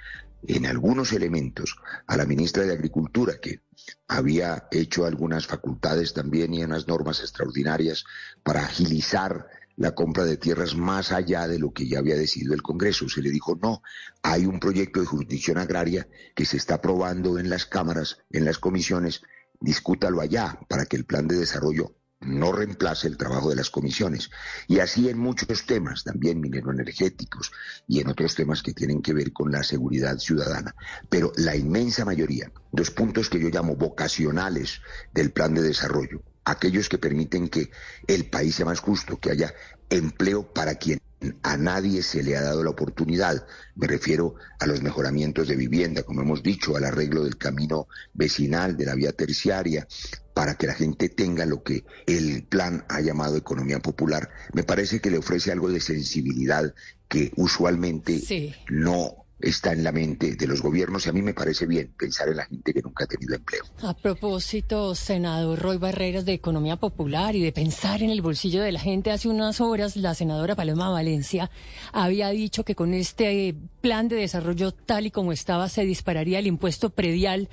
En 0.46 0.66
algunos 0.66 1.12
elementos, 1.12 1.76
a 2.06 2.16
la 2.16 2.26
ministra 2.26 2.64
de 2.64 2.72
Agricultura, 2.72 3.34
que 3.40 3.60
había 4.08 4.66
hecho 4.72 5.06
algunas 5.06 5.46
facultades 5.46 6.14
también 6.14 6.52
y 6.52 6.64
unas 6.64 6.88
normas 6.88 7.20
extraordinarias 7.20 8.04
para 8.42 8.64
agilizar 8.64 9.46
la 9.76 9.94
compra 9.94 10.24
de 10.24 10.36
tierras 10.36 10.74
más 10.74 11.12
allá 11.12 11.48
de 11.48 11.58
lo 11.58 11.72
que 11.72 11.88
ya 11.88 11.98
había 11.98 12.16
decidido 12.16 12.54
el 12.54 12.62
Congreso. 12.62 13.08
Se 13.08 13.22
le 13.22 13.30
dijo, 13.30 13.58
no, 13.60 13.82
hay 14.22 14.46
un 14.46 14.60
proyecto 14.60 15.00
de 15.00 15.06
jurisdicción 15.06 15.58
agraria 15.58 16.08
que 16.34 16.44
se 16.44 16.56
está 16.56 16.74
aprobando 16.74 17.38
en 17.38 17.50
las 17.50 17.66
cámaras, 17.66 18.18
en 18.30 18.44
las 18.44 18.58
comisiones, 18.58 19.22
discútalo 19.60 20.20
allá 20.20 20.58
para 20.68 20.86
que 20.86 20.96
el 20.96 21.04
plan 21.04 21.28
de 21.28 21.36
desarrollo 21.36 21.94
no 22.20 22.52
reemplace 22.52 23.08
el 23.08 23.16
trabajo 23.16 23.50
de 23.50 23.56
las 23.56 23.70
comisiones. 23.70 24.30
Y 24.68 24.78
así 24.78 25.08
en 25.08 25.18
muchos 25.18 25.66
temas, 25.66 26.04
también 26.04 26.40
mineroenergéticos 26.40 27.52
y 27.88 28.00
en 28.00 28.08
otros 28.08 28.34
temas 28.34 28.62
que 28.62 28.72
tienen 28.72 29.02
que 29.02 29.12
ver 29.12 29.32
con 29.32 29.50
la 29.50 29.62
seguridad 29.62 30.18
ciudadana. 30.18 30.74
Pero 31.08 31.32
la 31.36 31.56
inmensa 31.56 32.04
mayoría, 32.04 32.52
dos 32.70 32.90
puntos 32.90 33.28
que 33.28 33.40
yo 33.40 33.48
llamo 33.48 33.76
vocacionales 33.76 34.80
del 35.12 35.32
plan 35.32 35.54
de 35.54 35.62
desarrollo, 35.62 36.22
aquellos 36.44 36.88
que 36.88 36.99
permiten 36.99 37.49
que 37.49 37.70
el 38.06 38.28
país 38.28 38.54
sea 38.54 38.66
más 38.66 38.80
justo, 38.80 39.18
que 39.18 39.30
haya 39.30 39.54
empleo 39.90 40.52
para 40.52 40.76
quien 40.76 41.00
a 41.42 41.56
nadie 41.56 42.02
se 42.02 42.22
le 42.22 42.37
ha 42.37 42.42
dado 42.42 42.64
la 42.64 42.70
oportunidad. 42.70 43.46
Me 43.76 43.87
refiero 43.87 44.34
a 44.58 44.66
los 44.66 44.82
mejoramientos 44.82 45.49
de 45.49 45.56
vivienda, 45.56 46.02
como 46.02 46.22
hemos 46.22 46.42
dicho, 46.42 46.76
al 46.76 46.84
arreglo 46.84 47.25
del 47.25 47.37
camino 47.37 47.87
vecinal, 48.12 48.76
de 48.76 48.87
la 48.87 48.94
vía 48.94 49.12
terciaria, 49.12 49.87
para 50.34 50.56
que 50.56 50.66
la 50.66 50.75
gente 50.75 51.08
tenga 51.08 51.46
lo 51.46 51.62
que 51.62 51.84
el 52.06 52.44
plan 52.44 52.84
ha 52.88 53.00
llamado 53.00 53.37
economía 53.37 53.80
popular, 53.80 54.30
me 54.52 54.64
parece 54.64 55.00
que 55.00 55.11
le 55.11 55.18
ofrece 55.18 55.52
algo 55.52 55.68
de 55.68 55.80
sensibilidad 55.80 56.75
que 57.08 57.32
usualmente 57.37 58.22
no 58.70 59.21
está 59.42 59.72
en 59.72 59.84
la 59.84 59.92
mente 59.92 60.37
de 60.37 60.46
los 60.46 60.62
gobiernos 60.62 61.04
y 61.06 61.08
a 61.11 61.12
mí 61.12 61.20
me 61.20 61.34
parece 61.34 61.66
bien 61.66 61.92
pensar 61.99 62.28
en 62.28 62.37
la 62.37 62.46
gente 62.46 62.72
que 62.72 62.80
nunca 62.80 63.04
ha 63.04 63.06
tenido 63.06 63.34
empleo. 63.34 63.64
A 63.82 63.94
propósito, 63.94 64.94
senador 64.94 65.58
Roy 65.58 65.76
Barreras 65.76 66.25
de 66.25 66.32
Economía 66.32 66.76
Popular 66.76 67.34
y 67.34 67.42
de 67.42 67.52
pensar 67.52 68.02
en 68.02 68.11
el 68.11 68.22
bolsillo 68.22 68.62
de 68.62 68.72
la 68.72 68.80
gente, 68.80 69.11
hace 69.11 69.28
unas 69.28 69.61
horas 69.61 69.96
la 69.96 70.14
senadora 70.14 70.54
Paloma 70.54 70.88
Valencia 70.90 71.50
había 71.92 72.28
dicho 72.30 72.64
que 72.64 72.75
con 72.75 72.94
este 72.94 73.54
plan 73.80 74.08
de 74.08 74.16
desarrollo 74.16 74.72
tal 74.72 75.06
y 75.06 75.11
como 75.11 75.32
estaba 75.32 75.68
se 75.68 75.84
dispararía 75.84 76.38
el 76.38 76.46
impuesto 76.46 76.90
predial 76.90 77.49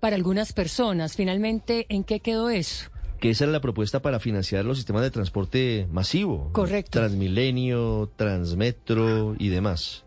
para 0.00 0.16
algunas 0.16 0.52
personas. 0.52 1.16
Finalmente, 1.16 1.86
¿en 1.88 2.04
qué 2.04 2.20
quedó 2.20 2.50
eso? 2.50 2.92
que 3.22 3.30
esa 3.30 3.44
era 3.44 3.52
la 3.52 3.60
propuesta 3.60 4.02
para 4.02 4.18
financiar 4.18 4.64
los 4.64 4.78
sistemas 4.78 5.02
de 5.02 5.12
transporte 5.12 5.86
masivo. 5.92 6.50
Correcto. 6.50 6.98
Transmilenio, 6.98 8.10
Transmetro 8.16 9.36
y 9.38 9.48
demás. 9.48 10.04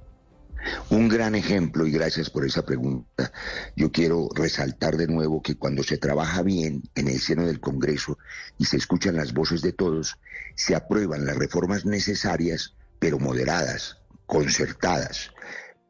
Un 0.89 1.07
gran 1.10 1.36
ejemplo, 1.36 1.86
y 1.86 1.91
gracias 1.91 2.29
por 2.29 2.45
esa 2.45 2.65
pregunta, 2.65 3.31
yo 3.75 3.91
quiero 3.91 4.29
resaltar 4.34 4.98
de 4.98 5.07
nuevo 5.07 5.41
que 5.41 5.57
cuando 5.57 5.84
se 5.84 5.98
trabaja 5.98 6.41
bien 6.41 6.84
en 6.95 7.07
el 7.07 7.19
seno 7.19 7.45
del 7.45 7.60
Congreso 7.60 8.17
y 8.57 8.65
se 8.65 8.77
escuchan 8.77 9.15
las 9.15 9.34
voces 9.34 9.62
de 9.62 9.74
todos, 9.74 10.17
se 10.55 10.75
aprueban 10.75 11.25
las 11.25 11.38
reformas 11.38 11.86
necesarias, 11.86 12.75
pero 13.00 13.19
moderadas, 13.19 13.98
concertadas. 14.25 15.31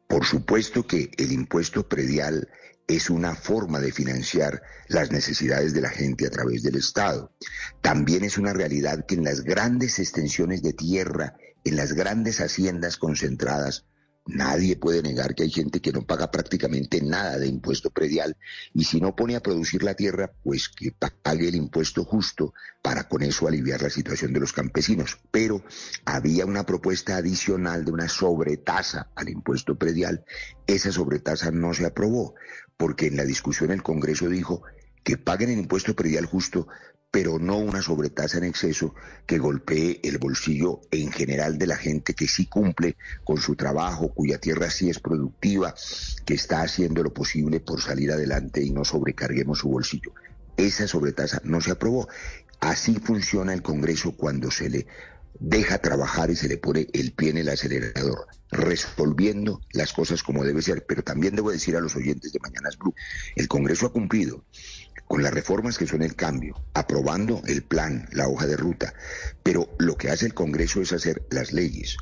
Por 0.08 0.24
supuesto 0.24 0.86
que 0.86 1.10
el 1.16 1.32
impuesto 1.32 1.88
predial 1.88 2.48
es 2.86 3.10
una 3.10 3.34
forma 3.34 3.80
de 3.80 3.92
financiar 3.92 4.62
las 4.88 5.10
necesidades 5.10 5.74
de 5.74 5.80
la 5.80 5.90
gente 5.90 6.26
a 6.26 6.30
través 6.30 6.62
del 6.62 6.76
Estado. 6.76 7.32
También 7.80 8.22
es 8.24 8.38
una 8.38 8.52
realidad 8.52 9.04
que 9.06 9.16
en 9.16 9.24
las 9.24 9.42
grandes 9.42 9.98
extensiones 9.98 10.62
de 10.62 10.72
tierra, 10.72 11.34
en 11.64 11.76
las 11.76 11.94
grandes 11.94 12.40
haciendas 12.40 12.96
concentradas, 12.96 13.86
Nadie 14.26 14.76
puede 14.76 15.02
negar 15.02 15.34
que 15.34 15.44
hay 15.44 15.50
gente 15.50 15.80
que 15.80 15.92
no 15.92 16.02
paga 16.02 16.32
prácticamente 16.32 17.00
nada 17.00 17.38
de 17.38 17.46
impuesto 17.46 17.90
predial 17.90 18.36
y 18.74 18.84
si 18.84 19.00
no 19.00 19.14
pone 19.14 19.36
a 19.36 19.42
producir 19.42 19.84
la 19.84 19.94
tierra, 19.94 20.32
pues 20.42 20.68
que 20.68 20.92
pague 21.22 21.48
el 21.48 21.54
impuesto 21.54 22.04
justo 22.04 22.52
para 22.82 23.08
con 23.08 23.22
eso 23.22 23.46
aliviar 23.46 23.82
la 23.82 23.90
situación 23.90 24.32
de 24.32 24.40
los 24.40 24.52
campesinos. 24.52 25.20
Pero 25.30 25.62
había 26.04 26.44
una 26.44 26.66
propuesta 26.66 27.16
adicional 27.16 27.84
de 27.84 27.92
una 27.92 28.08
sobretasa 28.08 29.10
al 29.14 29.28
impuesto 29.28 29.76
predial. 29.76 30.24
Esa 30.66 30.90
sobretasa 30.90 31.52
no 31.52 31.72
se 31.72 31.86
aprobó 31.86 32.34
porque 32.76 33.06
en 33.06 33.16
la 33.16 33.24
discusión 33.24 33.70
el 33.70 33.84
Congreso 33.84 34.28
dijo 34.28 34.62
que 35.04 35.16
paguen 35.16 35.50
el 35.50 35.60
impuesto 35.60 35.94
predial 35.94 36.26
justo, 36.26 36.66
pero 37.16 37.38
no 37.38 37.56
una 37.56 37.80
sobretasa 37.80 38.36
en 38.36 38.44
exceso 38.44 38.94
que 39.24 39.38
golpee 39.38 40.00
el 40.04 40.18
bolsillo 40.18 40.82
en 40.90 41.10
general 41.10 41.56
de 41.56 41.66
la 41.66 41.78
gente 41.78 42.12
que 42.12 42.28
sí 42.28 42.44
cumple 42.44 42.98
con 43.24 43.38
su 43.38 43.56
trabajo, 43.56 44.12
cuya 44.12 44.36
tierra 44.36 44.68
sí 44.68 44.90
es 44.90 44.98
productiva, 44.98 45.74
que 46.26 46.34
está 46.34 46.60
haciendo 46.60 47.02
lo 47.02 47.14
posible 47.14 47.60
por 47.60 47.80
salir 47.80 48.12
adelante 48.12 48.62
y 48.62 48.68
no 48.68 48.84
sobrecarguemos 48.84 49.60
su 49.60 49.70
bolsillo. 49.70 50.12
Esa 50.58 50.86
sobretasa 50.86 51.40
no 51.42 51.62
se 51.62 51.70
aprobó. 51.70 52.06
Así 52.60 52.96
funciona 52.96 53.54
el 53.54 53.62
Congreso 53.62 54.12
cuando 54.14 54.50
se 54.50 54.68
le 54.68 54.86
deja 55.40 55.78
trabajar 55.78 56.30
y 56.30 56.36
se 56.36 56.48
le 56.48 56.58
pone 56.58 56.86
el 56.92 57.12
pie 57.12 57.30
en 57.30 57.38
el 57.38 57.48
acelerador, 57.48 58.26
resolviendo 58.50 59.62
las 59.72 59.94
cosas 59.94 60.22
como 60.22 60.44
debe 60.44 60.60
ser. 60.60 60.84
Pero 60.86 61.02
también 61.02 61.34
debo 61.34 61.50
decir 61.50 61.76
a 61.76 61.80
los 61.80 61.96
oyentes 61.96 62.30
de 62.30 62.40
Mañanas 62.40 62.76
Blue, 62.76 62.94
el 63.36 63.48
Congreso 63.48 63.86
ha 63.86 63.92
cumplido 63.92 64.44
con 65.06 65.22
las 65.22 65.32
reformas 65.32 65.78
que 65.78 65.86
son 65.86 66.02
el 66.02 66.14
cambio, 66.14 66.60
aprobando 66.74 67.42
el 67.46 67.62
plan, 67.62 68.08
la 68.12 68.28
hoja 68.28 68.46
de 68.46 68.56
ruta, 68.56 68.94
pero 69.42 69.68
lo 69.78 69.96
que 69.96 70.10
hace 70.10 70.26
el 70.26 70.34
Congreso 70.34 70.80
es 70.80 70.92
hacer 70.92 71.22
las 71.30 71.52
leyes. 71.52 71.96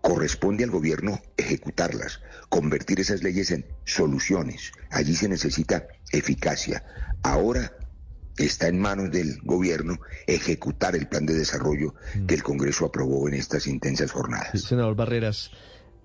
Corresponde 0.00 0.64
al 0.64 0.70
gobierno 0.70 1.20
ejecutarlas, 1.36 2.20
convertir 2.48 3.00
esas 3.00 3.22
leyes 3.22 3.50
en 3.50 3.66
soluciones. 3.84 4.72
Allí 4.90 5.14
se 5.16 5.28
necesita 5.28 5.86
eficacia. 6.12 6.84
Ahora 7.22 7.72
está 8.38 8.68
en 8.68 8.78
manos 8.78 9.10
del 9.10 9.38
gobierno 9.42 9.98
ejecutar 10.26 10.94
el 10.94 11.08
plan 11.08 11.26
de 11.26 11.34
desarrollo 11.34 11.94
que 12.26 12.34
el 12.34 12.42
Congreso 12.42 12.86
aprobó 12.86 13.28
en 13.28 13.34
estas 13.34 13.66
intensas 13.66 14.12
jornadas. 14.12 14.60
senador 14.60 14.94
Barreras, 14.94 15.50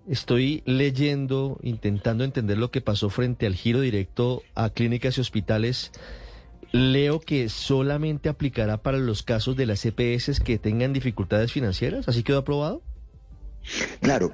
estoy 0.07 0.63
leyendo, 0.65 1.59
intentando 1.61 2.23
entender 2.23 2.57
lo 2.57 2.71
que 2.71 2.81
pasó 2.81 3.09
frente 3.09 3.45
al 3.45 3.55
giro 3.55 3.81
directo 3.81 4.41
a 4.55 4.69
clínicas 4.71 5.17
y 5.17 5.21
hospitales 5.21 5.91
Leo 6.71 7.19
que 7.19 7.49
solamente 7.49 8.29
aplicará 8.29 8.81
para 8.81 8.97
los 8.97 9.23
casos 9.23 9.55
de 9.55 9.65
las 9.65 9.85
EPS 9.85 10.39
que 10.39 10.57
tengan 10.57 10.93
dificultades 10.93 11.51
financieras. 11.51 12.07
¿Así 12.07 12.23
quedó 12.23 12.39
aprobado? 12.39 12.81
Claro, 14.01 14.33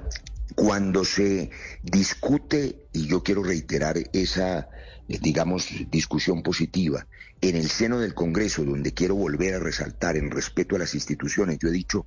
cuando 0.54 1.04
se 1.04 1.50
discute, 1.82 2.86
y 2.92 3.06
yo 3.06 3.22
quiero 3.22 3.42
reiterar 3.42 3.96
esa, 4.12 4.68
digamos, 5.08 5.68
discusión 5.90 6.42
positiva, 6.42 7.06
en 7.40 7.56
el 7.56 7.68
seno 7.68 7.98
del 7.98 8.14
Congreso, 8.14 8.64
donde 8.64 8.94
quiero 8.94 9.14
volver 9.14 9.54
a 9.54 9.58
resaltar 9.60 10.16
en 10.16 10.30
respeto 10.30 10.76
a 10.76 10.78
las 10.78 10.94
instituciones, 10.94 11.58
yo 11.60 11.68
he 11.68 11.72
dicho 11.72 12.06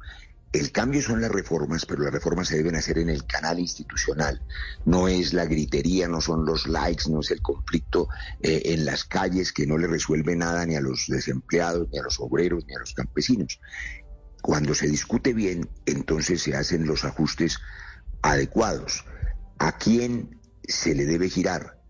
el 0.54 0.72
cambio 0.74 1.02
son 1.02 1.22
las 1.22 1.32
reformas, 1.32 1.86
pero 1.86 2.04
las 2.04 2.14
reformas 2.14 2.50
se 2.50 2.58
deben 2.58 2.76
hacer 2.76 2.98
en 2.98 3.10
el 3.10 3.26
canal 3.26 3.60
institucional. 3.60 4.42
No 4.86 5.08
es 5.08 5.34
la 5.34 5.46
gritería, 5.46 6.10
no 6.10 6.20
son 6.20 6.46
los 6.46 6.68
likes, 6.68 7.10
no 7.10 7.22
es 7.22 7.32
el 7.32 7.42
conflicto 7.42 8.10
eh, 8.42 8.62
en 8.66 8.84
las 8.84 9.06
calles 9.06 9.54
que 9.54 9.66
no 9.66 9.78
le 9.78 9.88
resuelve 9.88 10.36
nada 10.36 10.66
ni 10.66 10.76
a 10.76 10.82
los 10.82 11.06
desempleados, 11.08 11.88
ni 11.92 12.00
a 12.00 12.04
los 12.04 12.20
obreros, 12.20 12.66
ni 12.68 12.76
a 12.76 12.80
los 12.80 12.94
campesinos. 12.94 13.62
Cuando 14.42 14.74
se 14.74 14.88
discute 14.88 15.34
bien, 15.34 15.70
entonces 15.86 16.42
se 16.42 16.56
hacen 16.56 16.86
los 16.86 17.06
ajustes 17.06 17.60
adecuados. 18.22 19.06
¿A 19.58 19.78
quién 19.78 20.42
se 20.68 20.96
le 20.96 21.06
debe 21.06 21.30
girar? 21.30 21.82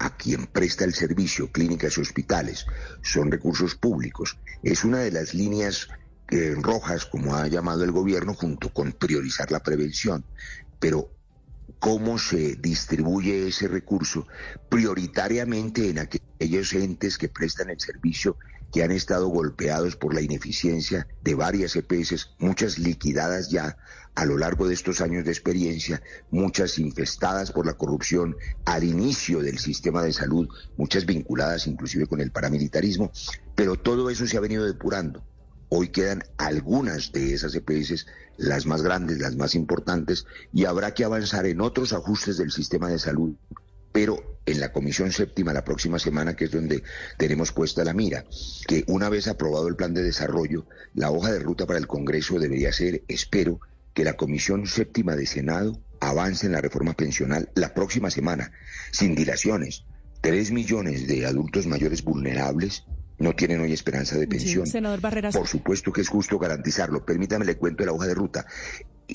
a 0.00 0.16
quien 0.16 0.46
presta 0.46 0.84
el 0.84 0.92
servicio, 0.92 1.50
clínicas 1.50 1.96
y 1.96 2.00
hospitales, 2.00 2.66
son 3.02 3.30
recursos 3.30 3.74
públicos. 3.74 4.38
Es 4.62 4.84
una 4.84 4.98
de 4.98 5.12
las 5.12 5.32
líneas 5.34 5.88
rojas, 6.60 7.06
como 7.06 7.34
ha 7.34 7.46
llamado 7.48 7.84
el 7.84 7.92
gobierno, 7.92 8.34
junto 8.34 8.72
con 8.72 8.92
priorizar 8.92 9.50
la 9.50 9.62
prevención. 9.62 10.24
Pero 10.78 11.10
cómo 11.78 12.18
se 12.18 12.56
distribuye 12.56 13.48
ese 13.48 13.68
recurso 13.68 14.26
prioritariamente 14.68 15.88
en 15.88 15.98
aquellos 15.98 16.72
entes 16.72 17.18
que 17.18 17.28
prestan 17.28 17.70
el 17.70 17.80
servicio 17.80 18.36
que 18.72 18.82
han 18.82 18.90
estado 18.90 19.28
golpeados 19.28 19.94
por 19.94 20.14
la 20.14 20.20
ineficiencia 20.20 21.06
de 21.22 21.34
varias 21.36 21.76
EPS, 21.76 22.30
muchas 22.38 22.78
liquidadas 22.78 23.48
ya 23.48 23.76
a 24.16 24.24
lo 24.24 24.36
largo 24.36 24.66
de 24.66 24.74
estos 24.74 25.00
años 25.00 25.24
de 25.24 25.30
experiencia, 25.30 26.02
muchas 26.30 26.78
infestadas 26.78 27.52
por 27.52 27.66
la 27.66 27.74
corrupción 27.74 28.36
al 28.64 28.82
inicio 28.82 29.42
del 29.42 29.58
sistema 29.58 30.02
de 30.02 30.12
salud, 30.12 30.48
muchas 30.76 31.06
vinculadas 31.06 31.68
inclusive 31.68 32.06
con 32.06 32.20
el 32.20 32.32
paramilitarismo, 32.32 33.12
pero 33.54 33.76
todo 33.76 34.10
eso 34.10 34.26
se 34.26 34.36
ha 34.36 34.40
venido 34.40 34.64
depurando. 34.64 35.24
Hoy 35.76 35.88
quedan 35.88 36.22
algunas 36.36 37.10
de 37.10 37.34
esas 37.34 37.52
EPS, 37.56 38.06
las 38.36 38.64
más 38.64 38.82
grandes, 38.82 39.18
las 39.18 39.34
más 39.34 39.56
importantes, 39.56 40.24
y 40.52 40.66
habrá 40.66 40.94
que 40.94 41.02
avanzar 41.02 41.46
en 41.46 41.60
otros 41.60 41.92
ajustes 41.92 42.36
del 42.36 42.52
sistema 42.52 42.88
de 42.88 43.00
salud, 43.00 43.34
pero 43.90 44.38
en 44.46 44.60
la 44.60 44.70
Comisión 44.70 45.10
Séptima 45.10 45.52
la 45.52 45.64
próxima 45.64 45.98
semana, 45.98 46.36
que 46.36 46.44
es 46.44 46.52
donde 46.52 46.84
tenemos 47.18 47.50
puesta 47.50 47.82
la 47.82 47.92
mira, 47.92 48.24
que 48.68 48.84
una 48.86 49.08
vez 49.08 49.26
aprobado 49.26 49.66
el 49.66 49.74
plan 49.74 49.94
de 49.94 50.04
desarrollo, 50.04 50.64
la 50.94 51.10
hoja 51.10 51.32
de 51.32 51.40
ruta 51.40 51.66
para 51.66 51.80
el 51.80 51.88
Congreso 51.88 52.38
debería 52.38 52.72
ser, 52.72 53.02
espero, 53.08 53.58
que 53.94 54.04
la 54.04 54.16
Comisión 54.16 54.68
Séptima 54.68 55.16
de 55.16 55.26
Senado 55.26 55.82
avance 55.98 56.46
en 56.46 56.52
la 56.52 56.60
reforma 56.60 56.92
pensional 56.92 57.50
la 57.56 57.74
próxima 57.74 58.12
semana, 58.12 58.52
sin 58.92 59.16
dilaciones. 59.16 59.82
Tres 60.20 60.52
millones 60.52 61.08
de 61.08 61.26
adultos 61.26 61.66
mayores 61.66 62.04
vulnerables 62.04 62.84
no 63.18 63.34
tienen 63.34 63.60
hoy 63.60 63.72
esperanza 63.72 64.16
de 64.16 64.26
pensión. 64.26 64.66
senador 64.66 65.00
Barreras. 65.00 65.36
Por 65.36 65.46
supuesto 65.46 65.92
que 65.92 66.00
es 66.00 66.08
justo 66.08 66.38
garantizarlo. 66.38 67.04
Permítame 67.04 67.44
le 67.44 67.56
cuento 67.56 67.84
la 67.84 67.92
hoja 67.92 68.06
de 68.06 68.14
ruta. 68.14 68.46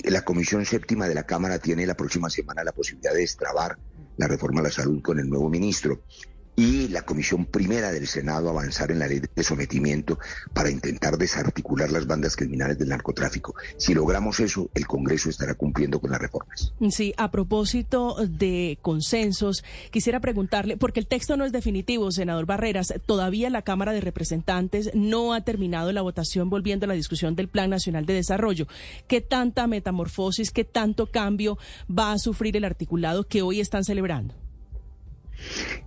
La 0.04 0.22
Comisión 0.22 0.64
Séptima 0.64 1.08
de 1.08 1.14
la 1.14 1.24
Cámara 1.24 1.58
tiene 1.58 1.86
la 1.86 1.94
próxima 1.94 2.30
semana 2.30 2.64
la 2.64 2.72
posibilidad 2.72 3.12
de 3.12 3.20
destrabar 3.20 3.78
la 4.16 4.28
reforma 4.28 4.60
a 4.60 4.64
la 4.64 4.70
salud 4.70 5.02
con 5.02 5.18
el 5.18 5.28
nuevo 5.28 5.48
ministro 5.48 6.02
y 6.60 6.88
la 6.88 7.00
Comisión 7.00 7.46
Primera 7.46 7.90
del 7.90 8.06
Senado 8.06 8.50
avanzar 8.50 8.90
en 8.90 8.98
la 8.98 9.08
ley 9.08 9.22
de 9.34 9.42
sometimiento 9.42 10.18
para 10.52 10.70
intentar 10.70 11.16
desarticular 11.16 11.90
las 11.90 12.06
bandas 12.06 12.36
criminales 12.36 12.78
del 12.78 12.90
narcotráfico. 12.90 13.54
Si 13.78 13.94
logramos 13.94 14.40
eso, 14.40 14.68
el 14.74 14.86
Congreso 14.86 15.30
estará 15.30 15.54
cumpliendo 15.54 16.00
con 16.00 16.10
las 16.10 16.20
reformas. 16.20 16.74
Sí, 16.90 17.14
a 17.16 17.30
propósito 17.30 18.16
de 18.28 18.78
consensos, 18.82 19.64
quisiera 19.90 20.20
preguntarle, 20.20 20.76
porque 20.76 21.00
el 21.00 21.06
texto 21.06 21.38
no 21.38 21.46
es 21.46 21.52
definitivo, 21.52 22.12
senador 22.12 22.44
Barreras, 22.44 22.92
todavía 23.06 23.48
la 23.48 23.62
Cámara 23.62 23.92
de 23.92 24.02
Representantes 24.02 24.90
no 24.92 25.32
ha 25.32 25.40
terminado 25.40 25.90
la 25.92 26.02
votación 26.02 26.50
volviendo 26.50 26.84
a 26.84 26.88
la 26.88 26.94
discusión 26.94 27.36
del 27.36 27.48
Plan 27.48 27.70
Nacional 27.70 28.04
de 28.04 28.12
Desarrollo. 28.12 28.66
¿Qué 29.08 29.22
tanta 29.22 29.66
metamorfosis, 29.66 30.50
qué 30.50 30.64
tanto 30.64 31.06
cambio 31.06 31.56
va 31.88 32.12
a 32.12 32.18
sufrir 32.18 32.54
el 32.58 32.64
articulado 32.64 33.26
que 33.26 33.40
hoy 33.40 33.60
están 33.60 33.82
celebrando? 33.82 34.39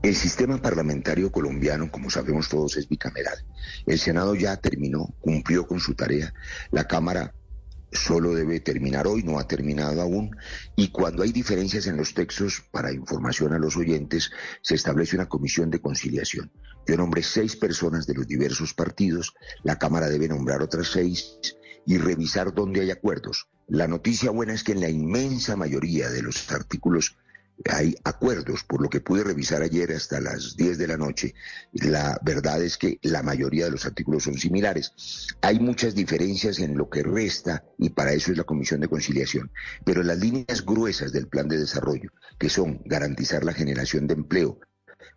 El 0.02 0.16
sistema 0.16 0.62
parlamentario 0.62 1.32
colombiano, 1.32 1.92
como 1.92 2.10
sabemos 2.10 2.50
todos, 2.50 2.78
es 2.78 2.88
bicameral. 2.88 3.46
El 3.86 4.00
Senado 4.00 4.36
ya 4.36 4.58
terminó, 4.58 5.14
cumplió 5.20 5.66
con 5.68 5.80
su 5.80 5.96
tarea. 5.96 6.34
La 6.72 6.88
Cámara 6.88 7.34
solo 7.94 8.34
debe 8.34 8.60
terminar 8.60 9.08
hoy, 9.08 9.24
no 9.24 9.40
ha 9.40 9.48
terminado 9.48 10.02
aún, 10.02 10.36
y 10.76 10.90
cuando 10.90 11.24
hay 11.24 11.32
diferencias 11.32 11.88
en 11.88 11.98
los 11.98 12.14
textos, 12.14 12.64
para 12.72 12.92
información 12.92 13.54
a 13.54 13.60
los 13.60 13.78
oyentes, 13.78 14.32
se 14.62 14.76
establece 14.76 15.16
una 15.16 15.30
comisión 15.30 15.70
de 15.70 15.80
conciliación. 15.80 16.52
Yo 16.88 16.98
nombré 16.98 17.24
seis 17.24 17.56
personas 17.56 18.06
de 18.06 18.16
los 18.16 18.28
diversos 18.28 18.74
partidos, 18.74 19.34
la 19.64 19.78
Cámara 19.78 20.10
debe 20.10 20.28
nombrar 20.28 20.62
otras 20.62 20.88
seis 20.88 21.38
y 21.86 21.98
revisar 21.98 22.54
dónde 22.54 22.82
hay 22.82 22.92
acuerdos. 22.92 23.48
La 23.68 23.88
noticia 23.88 24.32
buena 24.32 24.54
es 24.54 24.64
que 24.64 24.74
en 24.74 24.82
la 24.82 24.90
inmensa 24.90 25.56
mayoría 25.56 26.10
de 26.10 26.22
los 26.22 26.52
artículos 26.52 27.16
hay 27.70 27.96
acuerdos, 28.04 28.64
por 28.64 28.82
lo 28.82 28.90
que 28.90 29.02
pude 29.02 29.24
revisar 29.24 29.62
ayer 29.62 29.92
hasta 29.92 30.20
las 30.20 30.56
10 30.56 30.78
de 30.78 30.88
la 30.88 30.98
noche. 30.98 31.34
La 31.72 32.20
verdad 32.24 32.62
es 32.64 32.78
que 32.78 33.00
la 33.02 33.24
mayoría 33.24 33.66
de 33.66 33.72
los 33.72 33.86
artículos 33.86 34.24
son 34.24 34.38
similares. 34.38 34.94
Hay 35.42 35.60
muchas 35.60 35.96
diferencias 35.96 36.60
en 36.60 36.78
lo 36.78 36.90
que 36.90 37.04
resta 37.04 37.64
y 37.78 37.90
para 37.90 38.14
eso 38.14 38.32
es 38.32 38.38
la 38.38 38.44
Comisión 38.44 38.82
de 38.82 38.88
Conciliación. 38.88 39.52
Pero 39.86 40.04
las 40.04 40.20
líneas 40.20 40.66
gruesas 40.66 41.12
del 41.12 41.28
plan 41.28 41.48
de 41.48 41.58
desarrollo, 41.58 42.12
que 42.38 42.50
son 42.50 42.82
garantizar 42.86 43.44
la 43.44 43.54
generación 43.54 44.08
de 44.08 44.16
empleo, 44.16 44.60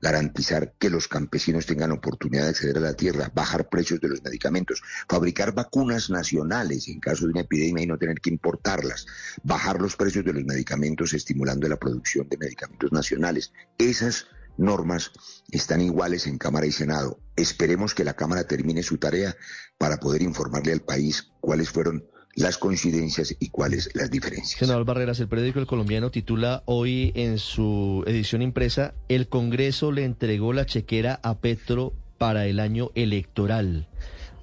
garantizar 0.00 0.74
que 0.78 0.90
los 0.90 1.08
campesinos 1.08 1.66
tengan 1.66 1.92
oportunidad 1.92 2.44
de 2.44 2.50
acceder 2.50 2.78
a 2.78 2.80
la 2.80 2.94
tierra, 2.94 3.30
bajar 3.34 3.68
precios 3.68 4.00
de 4.00 4.08
los 4.08 4.22
medicamentos, 4.22 4.82
fabricar 5.08 5.54
vacunas 5.54 6.10
nacionales 6.10 6.88
en 6.88 7.00
caso 7.00 7.24
de 7.24 7.32
una 7.32 7.40
epidemia 7.42 7.84
y 7.84 7.86
no 7.86 7.98
tener 7.98 8.20
que 8.20 8.30
importarlas, 8.30 9.06
bajar 9.42 9.80
los 9.80 9.96
precios 9.96 10.24
de 10.24 10.32
los 10.32 10.44
medicamentos 10.44 11.12
estimulando 11.14 11.68
la 11.68 11.76
producción 11.76 12.28
de 12.28 12.38
medicamentos 12.38 12.92
nacionales. 12.92 13.52
Esas 13.78 14.26
normas 14.56 15.12
están 15.50 15.80
iguales 15.80 16.26
en 16.26 16.38
Cámara 16.38 16.66
y 16.66 16.72
Senado. 16.72 17.20
Esperemos 17.36 17.94
que 17.94 18.04
la 18.04 18.14
Cámara 18.14 18.44
termine 18.44 18.82
su 18.82 18.98
tarea 18.98 19.36
para 19.78 19.98
poder 19.98 20.22
informarle 20.22 20.72
al 20.72 20.80
país 20.80 21.30
cuáles 21.40 21.70
fueron 21.70 22.04
las 22.36 22.58
coincidencias 22.58 23.34
y 23.40 23.48
cuáles 23.48 23.90
las 23.94 24.10
diferencias. 24.10 24.60
Senador 24.60 24.84
Barreras, 24.84 25.18
el 25.20 25.28
periódico 25.28 25.58
El 25.58 25.66
Colombiano 25.66 26.10
titula 26.10 26.62
hoy 26.66 27.10
en 27.14 27.38
su 27.38 28.04
edición 28.06 28.42
impresa, 28.42 28.94
El 29.08 29.28
Congreso 29.28 29.90
le 29.90 30.04
entregó 30.04 30.52
la 30.52 30.66
chequera 30.66 31.18
a 31.22 31.38
Petro 31.38 31.94
para 32.18 32.46
el 32.46 32.60
año 32.60 32.90
electoral. 32.94 33.88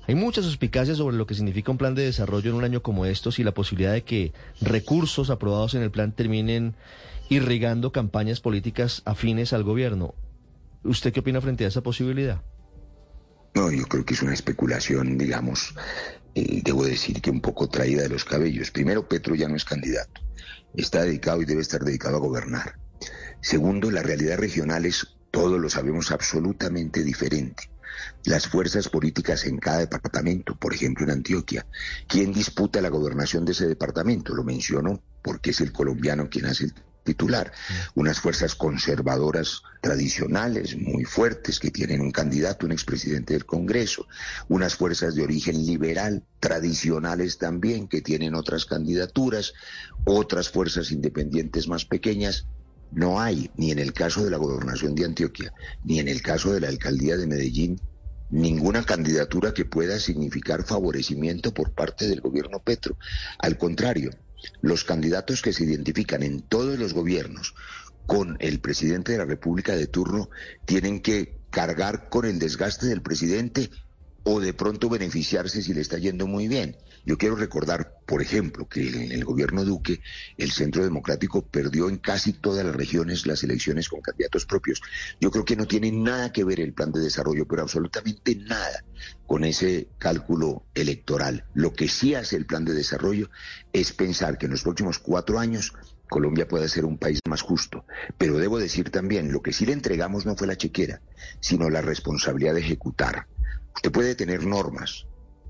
Hay 0.08 0.16
muchas 0.16 0.44
suspicacias 0.44 0.98
sobre 0.98 1.16
lo 1.16 1.28
que 1.28 1.36
significa 1.36 1.72
un 1.72 1.78
plan 1.78 1.96
de 1.96 2.04
desarrollo 2.04 2.50
en 2.50 2.58
un 2.58 2.64
año 2.64 2.82
como 2.82 3.06
estos 3.06 3.40
y 3.40 3.44
la 3.44 3.54
posibilidad 3.54 3.94
de 3.94 4.04
que 4.04 4.34
recursos 4.60 5.30
aprobados 5.30 5.76
en 5.76 5.84
el 5.84 5.92
plan 5.92 6.12
terminen 6.12 6.76
irrigando 7.30 7.92
campañas 7.92 8.42
políticas 8.42 9.02
afines 9.06 9.54
al 9.54 9.64
gobierno. 9.64 10.16
¿Usted 10.84 11.14
qué 11.14 11.22
opina 11.22 11.40
frente 11.40 11.64
a 11.64 11.70
esa 11.70 11.82
posibilidad? 11.82 12.42
No, 13.56 13.72
yo 13.72 13.86
creo 13.86 14.04
que 14.04 14.16
es 14.16 14.22
una 14.24 14.34
especulación, 14.34 15.18
digamos, 15.18 15.76
eh, 16.36 16.62
debo 16.64 16.86
decir 16.86 17.22
que 17.22 17.30
un 17.30 17.42
poco 17.42 17.70
traída 17.70 18.04
de 18.04 18.10
los 18.10 18.26
cabellos. 18.26 18.72
Primero, 18.72 19.08
Petro 19.08 19.36
ya 19.36 19.48
no 19.48 19.56
es 19.56 19.66
candidato. 19.66 20.22
Está 20.76 21.04
dedicado 21.04 21.42
y 21.42 21.46
debe 21.46 21.62
estar 21.62 21.84
dedicado 21.84 22.18
a 22.18 22.20
gobernar. 22.20 22.76
Segundo, 23.42 23.92
la 23.92 24.02
realidad 24.02 24.38
regional 24.38 24.86
es, 24.86 25.08
todos 25.32 25.60
lo 25.60 25.70
sabemos, 25.70 26.12
absolutamente 26.12 27.04
diferente. 27.04 27.70
Las 28.26 28.48
fuerzas 28.48 28.90
políticas 28.90 29.46
en 29.46 29.58
cada 29.58 29.80
departamento, 29.80 30.56
por 30.56 30.74
ejemplo 30.74 31.04
en 31.04 31.12
Antioquia, 31.12 31.66
¿quién 32.08 32.34
disputa 32.34 32.82
la 32.82 32.90
gobernación 32.90 33.46
de 33.46 33.52
ese 33.52 33.68
departamento? 33.68 34.34
Lo 34.34 34.44
menciono 34.44 35.02
porque 35.22 35.52
es 35.52 35.62
el 35.62 35.72
colombiano 35.72 36.30
quien 36.30 36.46
hace 36.46 36.66
el 36.66 36.74
titular. 37.04 37.52
Unas 37.96 38.20
fuerzas 38.20 38.56
conservadoras 38.56 39.62
tradicionales, 39.82 40.78
muy 40.78 41.04
fuertes, 41.04 41.60
que 41.60 41.72
tienen 41.72 42.02
un 42.02 42.12
candidato, 42.12 42.66
un 42.66 42.72
expresidente 42.72 43.34
del 43.34 43.46
Congreso. 43.46 44.08
Unas 44.48 44.76
fuerzas 44.76 45.16
de 45.16 45.24
origen 45.24 45.66
liberal, 45.66 46.24
tradicionales 46.40 47.38
también, 47.38 47.88
que 47.88 48.02
tienen 48.02 48.36
otras 48.36 48.66
candidaturas. 48.66 49.54
Otras 50.06 50.50
fuerzas 50.50 50.92
independientes 50.92 51.68
más 51.68 51.86
pequeñas. 51.86 52.48
No 52.92 53.20
hay, 53.20 53.50
ni 53.58 53.72
en 53.72 53.80
el 53.80 53.92
caso 53.94 54.24
de 54.24 54.30
la 54.30 54.38
gobernación 54.38 54.94
de 54.94 55.06
Antioquia, 55.06 55.54
ni 55.84 56.00
en 56.00 56.08
el 56.08 56.22
caso 56.22 56.54
de 56.54 56.60
la 56.60 56.68
alcaldía 56.68 57.18
de 57.18 57.26
Medellín, 57.26 57.82
ninguna 58.30 58.84
candidatura 58.84 59.54
que 59.54 59.66
pueda 59.66 60.00
significar 60.00 60.64
favorecimiento 60.64 61.54
por 61.54 61.72
parte 61.72 62.08
del 62.08 62.22
gobierno 62.22 62.60
Petro. 62.60 62.98
Al 63.40 63.58
contrario, 63.58 64.12
los 64.62 64.84
candidatos 64.84 65.42
que 65.42 65.54
se 65.54 65.64
identifican 65.64 66.24
en 66.24 66.42
todos 66.42 66.78
los 66.78 66.94
gobiernos 66.94 67.54
con 68.06 68.38
el 68.40 68.60
presidente 68.60 69.14
de 69.14 69.20
la 69.20 69.26
República 69.26 69.76
de 69.76 69.88
turno 69.88 70.30
tienen 70.66 71.02
que 71.02 71.42
cargar 71.50 72.10
con 72.10 72.26
el 72.26 72.40
desgaste 72.40 72.88
del 72.88 73.02
presidente 73.02 73.70
o 74.24 74.40
de 74.40 74.54
pronto 74.54 74.90
beneficiarse 74.90 75.62
si 75.62 75.74
le 75.74 75.82
está 75.82 75.98
yendo 75.98 76.28
muy 76.28 76.48
bien. 76.48 76.78
Yo 77.06 77.18
quiero 77.18 77.36
recordar, 77.36 77.98
por 78.06 78.22
ejemplo, 78.22 78.68
que 78.70 78.88
en 78.88 79.12
el 79.12 79.26
gobierno 79.26 79.66
Duque 79.66 80.02
el 80.38 80.52
Centro 80.52 80.84
Democrático 80.84 81.42
perdió 81.42 81.90
en 81.90 81.98
casi 81.98 82.32
todas 82.32 82.66
las 82.66 82.76
regiones 82.76 83.26
las 83.26 83.44
elecciones 83.44 83.90
con 83.90 84.02
candidatos 84.02 84.46
propios. 84.46 84.82
Yo 85.20 85.30
creo 85.30 85.44
que 85.44 85.58
no 85.58 85.68
tiene 85.68 85.92
nada 85.92 86.32
que 86.32 86.46
ver 86.46 86.62
el 86.62 86.74
plan 86.74 86.94
de 86.94 87.02
desarrollo, 87.02 87.46
pero 87.46 87.64
absolutamente 87.64 88.36
nada 88.36 88.86
con 89.28 89.44
ese 89.44 89.90
cálculo 89.98 90.64
electoral. 90.74 91.46
Lo 91.54 91.74
que 91.74 91.90
sí 91.90 92.16
hace 92.16 92.38
el 92.38 92.46
plan 92.46 92.64
de 92.64 92.74
desarrollo 92.74 93.30
es 93.74 93.92
pensar 93.92 94.38
que 94.38 94.46
en 94.46 94.52
los 94.52 94.64
próximos 94.64 95.00
cuatro 95.00 95.40
años 95.40 95.74
Colombia 96.14 96.48
puede 96.48 96.70
ser 96.70 96.86
un 96.86 96.98
país 96.98 97.20
más 97.28 97.42
justo. 97.42 97.86
Pero 98.18 98.38
debo 98.38 98.60
decir 98.60 98.92
también, 98.92 99.32
lo 99.32 99.42
que 99.42 99.52
sí 99.52 99.66
le 99.66 99.74
entregamos 99.74 100.26
no 100.26 100.36
fue 100.36 100.48
la 100.48 100.56
chequera, 100.56 101.02
sino 101.40 101.70
la 101.70 101.82
responsabilidad 101.82 102.54
de 102.54 102.62
ejecutar. 102.62 103.28
Usted 103.76 103.92
puede 103.92 104.16
tener 104.16 104.46
normas, 104.46 105.08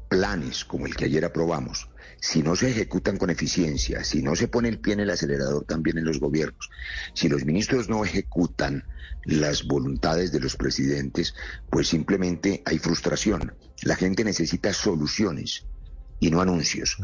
planes 0.09 0.65
como 0.65 0.85
el 0.85 0.95
que 0.95 1.05
ayer 1.05 1.25
aprobamos, 1.25 1.89
si 2.21 2.41
no 2.41 2.55
se 2.55 2.69
ejecutan 2.69 3.17
con 3.17 3.29
eficiencia, 3.29 4.03
si 4.03 4.21
no 4.21 4.35
se 4.35 4.47
pone 4.47 4.69
el 4.69 4.79
pie 4.79 4.93
en 4.93 5.01
el 5.01 5.09
acelerador 5.09 5.65
también 5.65 5.97
en 5.97 6.05
los 6.05 6.19
gobiernos, 6.19 6.69
si 7.13 7.27
los 7.27 7.45
ministros 7.45 7.89
no 7.89 8.05
ejecutan 8.05 8.85
las 9.25 9.65
voluntades 9.65 10.31
de 10.31 10.39
los 10.39 10.55
presidentes, 10.55 11.35
pues 11.69 11.87
simplemente 11.87 12.61
hay 12.65 12.77
frustración. 12.79 13.55
La 13.81 13.95
gente 13.95 14.23
necesita 14.23 14.73
soluciones 14.73 15.65
y 16.19 16.29
no 16.29 16.41
anuncios. 16.41 16.97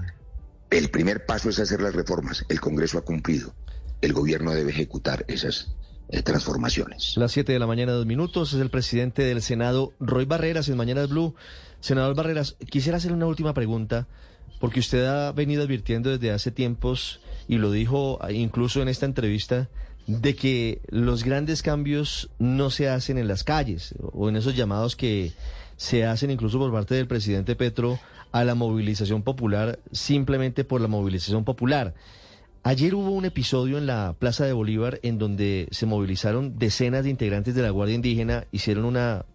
El 0.69 0.89
primer 0.89 1.25
paso 1.25 1.49
es 1.49 1.59
hacer 1.59 1.81
las 1.81 1.95
reformas. 1.95 2.45
El 2.47 2.61
Congreso 2.61 2.97
ha 2.97 3.05
cumplido. 3.05 3.55
El 4.01 4.13
gobierno 4.13 4.53
debe 4.53 4.71
ejecutar 4.71 5.25
esas 5.27 5.75
eh, 6.09 6.21
transformaciones. 6.23 7.15
Las 7.17 7.31
7 7.31 7.53
de 7.53 7.59
la 7.59 7.67
mañana, 7.67 7.91
dos 7.91 8.05
minutos, 8.05 8.53
es 8.53 8.59
el 8.59 8.69
presidente 8.69 9.23
del 9.23 9.41
Senado, 9.41 9.93
Roy 9.99 10.25
Barreras, 10.25 10.67
en 10.69 10.77
Mañanas 10.77 11.09
Blue. 11.09 11.35
Senador 11.79 12.15
Barreras, 12.15 12.55
quisiera 12.69 12.97
hacer 12.97 13.13
una 13.13 13.27
última 13.27 13.53
pregunta, 13.53 14.07
porque 14.59 14.79
usted 14.79 15.05
ha 15.05 15.31
venido 15.31 15.63
advirtiendo 15.63 16.09
desde 16.09 16.31
hace 16.31 16.51
tiempos, 16.51 17.21
y 17.47 17.57
lo 17.57 17.71
dijo 17.71 18.19
incluso 18.29 18.81
en 18.81 18.89
esta 18.89 19.05
entrevista, 19.05 19.69
de 20.07 20.35
que 20.35 20.81
los 20.89 21.23
grandes 21.23 21.61
cambios 21.61 22.31
no 22.39 22.71
se 22.71 22.89
hacen 22.89 23.19
en 23.19 23.27
las 23.27 23.43
calles, 23.43 23.93
o 23.99 24.29
en 24.29 24.35
esos 24.35 24.55
llamados 24.55 24.95
que 24.95 25.33
se 25.77 26.05
hacen 26.05 26.31
incluso 26.31 26.57
por 26.57 26.71
parte 26.71 26.95
del 26.95 27.07
presidente 27.07 27.55
Petro 27.55 27.99
a 28.31 28.43
la 28.43 28.55
movilización 28.55 29.21
popular, 29.21 29.79
simplemente 29.91 30.63
por 30.63 30.81
la 30.81 30.87
movilización 30.87 31.45
popular. 31.45 31.93
Ayer 32.69 32.93
hubo 32.93 33.09
un 33.09 33.25
episodio 33.25 33.79
en 33.79 33.87
la 33.87 34.13
Plaza 34.19 34.45
de 34.45 34.53
Bolívar 34.53 34.99
en 35.01 35.17
donde 35.17 35.67
se 35.71 35.87
movilizaron 35.87 36.59
decenas 36.59 37.03
de 37.03 37.09
integrantes 37.09 37.55
de 37.55 37.63
la 37.63 37.71
Guardia 37.71 37.95
Indígena, 37.95 38.45
hicieron 38.51 38.85
una, 38.85 39.25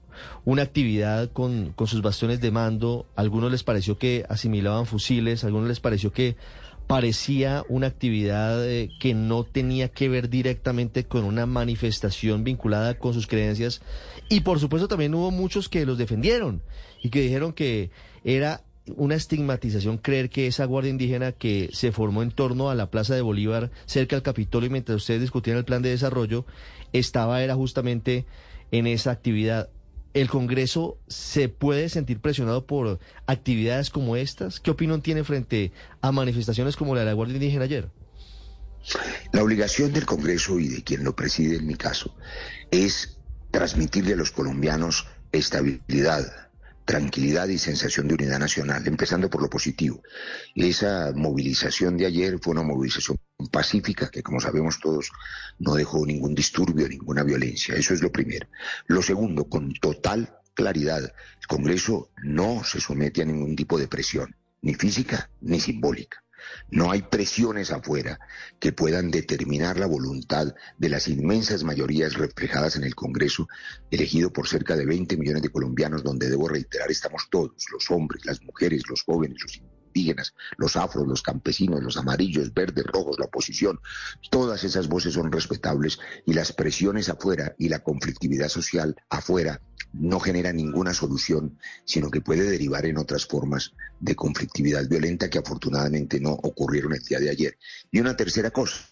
una 0.44 0.62
actividad 0.62 1.33
con, 1.33 1.73
con 1.75 1.88
sus 1.88 2.01
bastones 2.01 2.40
de 2.40 2.53
mando, 2.53 3.07
algunos 3.16 3.51
les 3.51 3.64
pareció 3.64 3.99
que 3.99 4.25
asimilaban 4.29 4.87
fusiles, 4.87 5.42
algunos 5.42 5.66
les 5.66 5.81
pareció 5.81 6.12
que 6.12 6.37
parecía 6.87 7.64
una 7.68 7.88
actividad 7.88 8.64
eh, 8.70 8.88
que 9.01 9.14
no 9.14 9.42
tenía 9.42 9.88
que 9.88 10.09
ver 10.09 10.29
directamente 10.31 11.03
con 11.03 11.25
una 11.25 11.44
manifestación 11.44 12.44
vinculada 12.44 13.01
con 13.01 13.14
sus 13.14 13.27
creencias. 13.27 13.83
Y 14.29 14.42
por 14.42 14.61
supuesto 14.61 14.87
también 14.87 15.12
hubo 15.12 15.33
muchos 15.33 15.68
que 15.68 15.85
los 15.87 15.99
defendieron 15.99 16.62
y 17.03 17.11
que 17.11 17.23
dijeron 17.23 17.53
que 17.53 17.90
era 18.23 18.62
una 18.97 19.14
estigmatización 19.14 19.99
creer 19.99 20.29
que 20.29 20.47
esa 20.47 20.66
guardia 20.66 20.90
indígena 20.90 21.33
que 21.33 21.70
se 21.73 21.92
formó 21.92 22.23
en 22.23 22.31
torno 22.31 22.70
a 22.70 22.75
la 22.75 22.90
Plaza 22.90 23.14
de 23.14 23.23
Bolívar, 23.23 23.70
cerca 23.87 24.16
del 24.16 24.23
Capitolio, 24.23 24.70
mientras 24.70 24.97
ustedes 24.97 25.20
discutían 25.20 25.57
el 25.57 25.64
plan 25.64 25.83
de 25.83 25.90
desarrollo, 25.90 26.44
estaba 26.92 27.42
era 27.42 27.55
justamente 27.55 28.27
en 28.70 28.87
esa 28.87 29.11
actividad. 29.11 29.70
¿El 30.12 30.29
Congreso 30.29 30.99
se 31.09 31.49
puede 31.49 31.88
sentir 31.88 32.20
presionado 32.20 32.66
por 32.66 33.01
actividades 33.27 33.90
como 33.90 34.16
estas? 34.16 34.61
¿Qué 34.61 34.70
opinión 34.70 35.03
tiene 35.03 35.25
frente 35.25 35.73
a 36.03 36.12
manifestaciones 36.12 36.77
como 36.77 36.94
la 36.94 37.01
de 37.01 37.07
la 37.07 37.12
Guardia 37.14 37.35
Indígena 37.35 37.64
ayer? 37.64 37.90
La 39.33 39.42
obligación 39.42 39.92
del 39.92 40.07
Congreso 40.07 40.61
y 40.61 40.68
de 40.68 40.85
quien 40.85 41.05
lo 41.05 41.16
preside 41.16 41.57
en 41.57 41.66
mi 41.66 41.75
caso 41.75 42.14
es 42.70 43.18
transmitirle 43.51 44.12
a 44.12 44.16
los 44.16 44.31
colombianos 44.31 45.07
estabilidad, 45.33 46.43
tranquilidad 46.85 47.49
y 47.49 47.59
sensación 47.59 48.09
de 48.09 48.14
unidad 48.14 48.38
nacional, 48.38 48.87
empezando 48.87 49.31
por 49.31 49.42
lo 49.42 49.49
positivo. 49.49 50.03
Esa 50.55 51.12
movilización 51.14 51.97
de 51.97 52.07
ayer 52.07 52.38
fue 52.40 52.53
una 52.53 52.62
movilización 52.62 53.18
pacífica 53.51 54.11
que, 54.11 54.23
como 54.23 54.40
sabemos 54.40 54.79
todos, 54.81 55.11
no 55.59 55.75
dejó 55.75 56.05
ningún 56.05 56.35
disturbio, 56.35 56.88
ninguna 56.88 57.23
violencia. 57.23 57.75
Eso 57.75 57.94
es 57.94 58.03
lo 58.03 58.12
primero. 58.12 58.47
Lo 58.87 59.03
segundo, 59.03 59.44
con 59.44 59.73
total 59.75 60.38
claridad, 60.55 61.03
el 61.05 61.47
Congreso 61.47 62.11
no 62.23 62.62
se 62.64 62.81
somete 62.81 63.23
a 63.23 63.25
ningún 63.25 63.57
tipo 63.57 63.79
de 63.79 63.88
presión, 63.88 64.37
ni 64.62 64.75
física 64.75 65.31
ni 65.40 65.61
simbólica. 65.61 66.23
No 66.70 66.90
hay 66.90 67.02
presiones 67.02 67.70
afuera 67.70 68.18
que 68.59 68.72
puedan 68.72 69.11
determinar 69.11 69.78
la 69.78 69.87
voluntad 69.87 70.54
de 70.78 70.88
las 70.88 71.09
inmensas 71.09 71.64
mayorías 71.64 72.14
reflejadas 72.14 72.76
en 72.76 72.85
el 72.85 72.94
Congreso, 72.94 73.48
elegido 73.90 74.33
por 74.33 74.48
cerca 74.48 74.76
de 74.76 74.87
20 74.87 75.16
millones 75.16 75.42
de 75.42 75.50
colombianos, 75.50 76.02
donde 76.02 76.28
debo 76.28 76.48
reiterar 76.48 76.90
estamos 76.90 77.28
todos, 77.30 77.66
los 77.72 77.90
hombres, 77.90 78.24
las 78.24 78.42
mujeres, 78.42 78.83
los 78.88 79.02
jóvenes, 79.02 79.38
los 79.42 79.61
indígenas, 79.94 80.35
los 80.57 80.76
afros, 80.76 81.07
los 81.07 81.22
campesinos, 81.22 81.83
los 81.83 81.96
amarillos, 81.96 82.52
verdes, 82.52 82.85
rojos, 82.85 83.18
la 83.18 83.26
oposición. 83.26 83.80
Todas 84.30 84.64
esas 84.64 84.88
voces 84.88 85.14
son 85.14 85.30
respetables 85.30 85.98
y 86.26 86.35
las 86.35 86.52
presiones 86.52 87.09
afuera 87.09 87.54
y 87.59 87.68
la 87.68 87.80
conflictividad 87.80 88.48
social 88.48 88.96
afuera 89.09 89.61
no 89.92 90.18
genera 90.18 90.52
ninguna 90.52 90.92
solución, 90.92 91.59
sino 91.85 92.11
que 92.11 92.20
puede 92.20 92.42
derivar 92.42 92.85
en 92.87 92.98
otras 92.98 93.26
formas 93.26 93.72
de 94.00 94.16
conflictividad 94.16 94.88
violenta 94.88 95.30
que 95.30 95.38
afortunadamente 95.38 96.18
no 96.18 96.33
ocurrieron 96.33 96.94
el 96.94 97.02
día 97.02 97.20
de 97.20 97.30
ayer. 97.30 97.59
Y 97.92 98.00
una 98.00 98.16
tercera 98.16 98.50
cosa, 98.50 98.88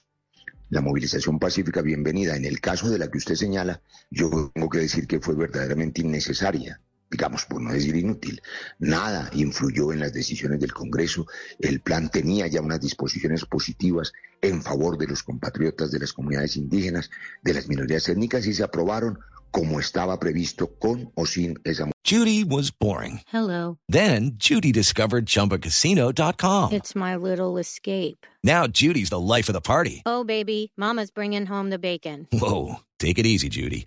la 0.71 0.81
movilización 0.81 1.41
pacífica 1.41 1.83
bienvenida. 1.83 2.37
En 2.37 2.45
el 2.45 2.61
caso 2.61 2.89
de 2.89 2.99
la 2.99 3.11
que 3.11 3.19
usted 3.19 3.35
señala, 3.35 3.83
yo 4.11 4.53
tengo 4.55 4.69
que 4.69 4.79
decir 4.79 5.09
que 5.09 5.21
fue 5.21 5.35
verdaderamente 5.35 6.03
innecesaria 6.03 6.81
digamos, 7.13 7.45
por 7.45 7.61
no 7.61 7.73
decir 7.73 7.95
inútil. 7.95 8.43
Nada 8.79 9.31
influyó 9.35 9.93
en 9.93 10.01
las 10.01 10.13
decisiones 10.13 10.59
del 10.59 10.73
Congreso. 10.73 11.27
El 11.61 11.81
plan 11.81 12.11
tenía 12.11 12.47
ya 12.49 12.61
unas 12.63 12.81
disposiciones 12.81 13.45
positivas 13.45 14.13
en 14.41 14.63
favor 14.63 14.99
de 14.99 15.07
los 15.07 15.23
compatriotas 15.23 15.93
de 15.93 16.01
las 16.01 16.13
comunidades 16.13 16.57
indígenas, 16.57 17.11
de 17.43 17.55
las 17.55 17.69
minorías 17.69 18.09
étnicas 18.09 18.47
y 18.47 18.55
se 18.55 18.65
aprobaron 18.65 19.19
como 19.53 19.79
estaba 19.79 20.19
previsto 20.19 20.75
con 20.79 21.13
o 21.15 21.27
sin 21.27 21.59
esa. 21.65 21.91
Judy 22.05 22.43
was 22.43 22.71
boring. 22.71 23.21
Hello. 23.27 23.79
Then 23.89 24.33
Judy 24.37 24.73
discovered 24.73 25.27
ChumbaCasino.com. 25.27 26.73
It's 26.73 26.97
my 26.97 27.15
little 27.15 27.59
escape. 27.59 28.27
Now 28.43 28.67
Judy's 28.67 29.11
the 29.11 29.21
life 29.21 29.51
of 29.51 29.53
the 29.53 29.61
party. 29.61 30.03
Oh, 30.07 30.25
baby, 30.25 30.73
Mama's 30.77 31.11
bringing 31.11 31.47
home 31.47 31.69
the 31.69 31.79
bacon. 31.79 32.27
Whoa, 32.33 32.81
take 32.99 33.19
it 33.19 33.27
easy, 33.27 33.51
Judy. 33.51 33.87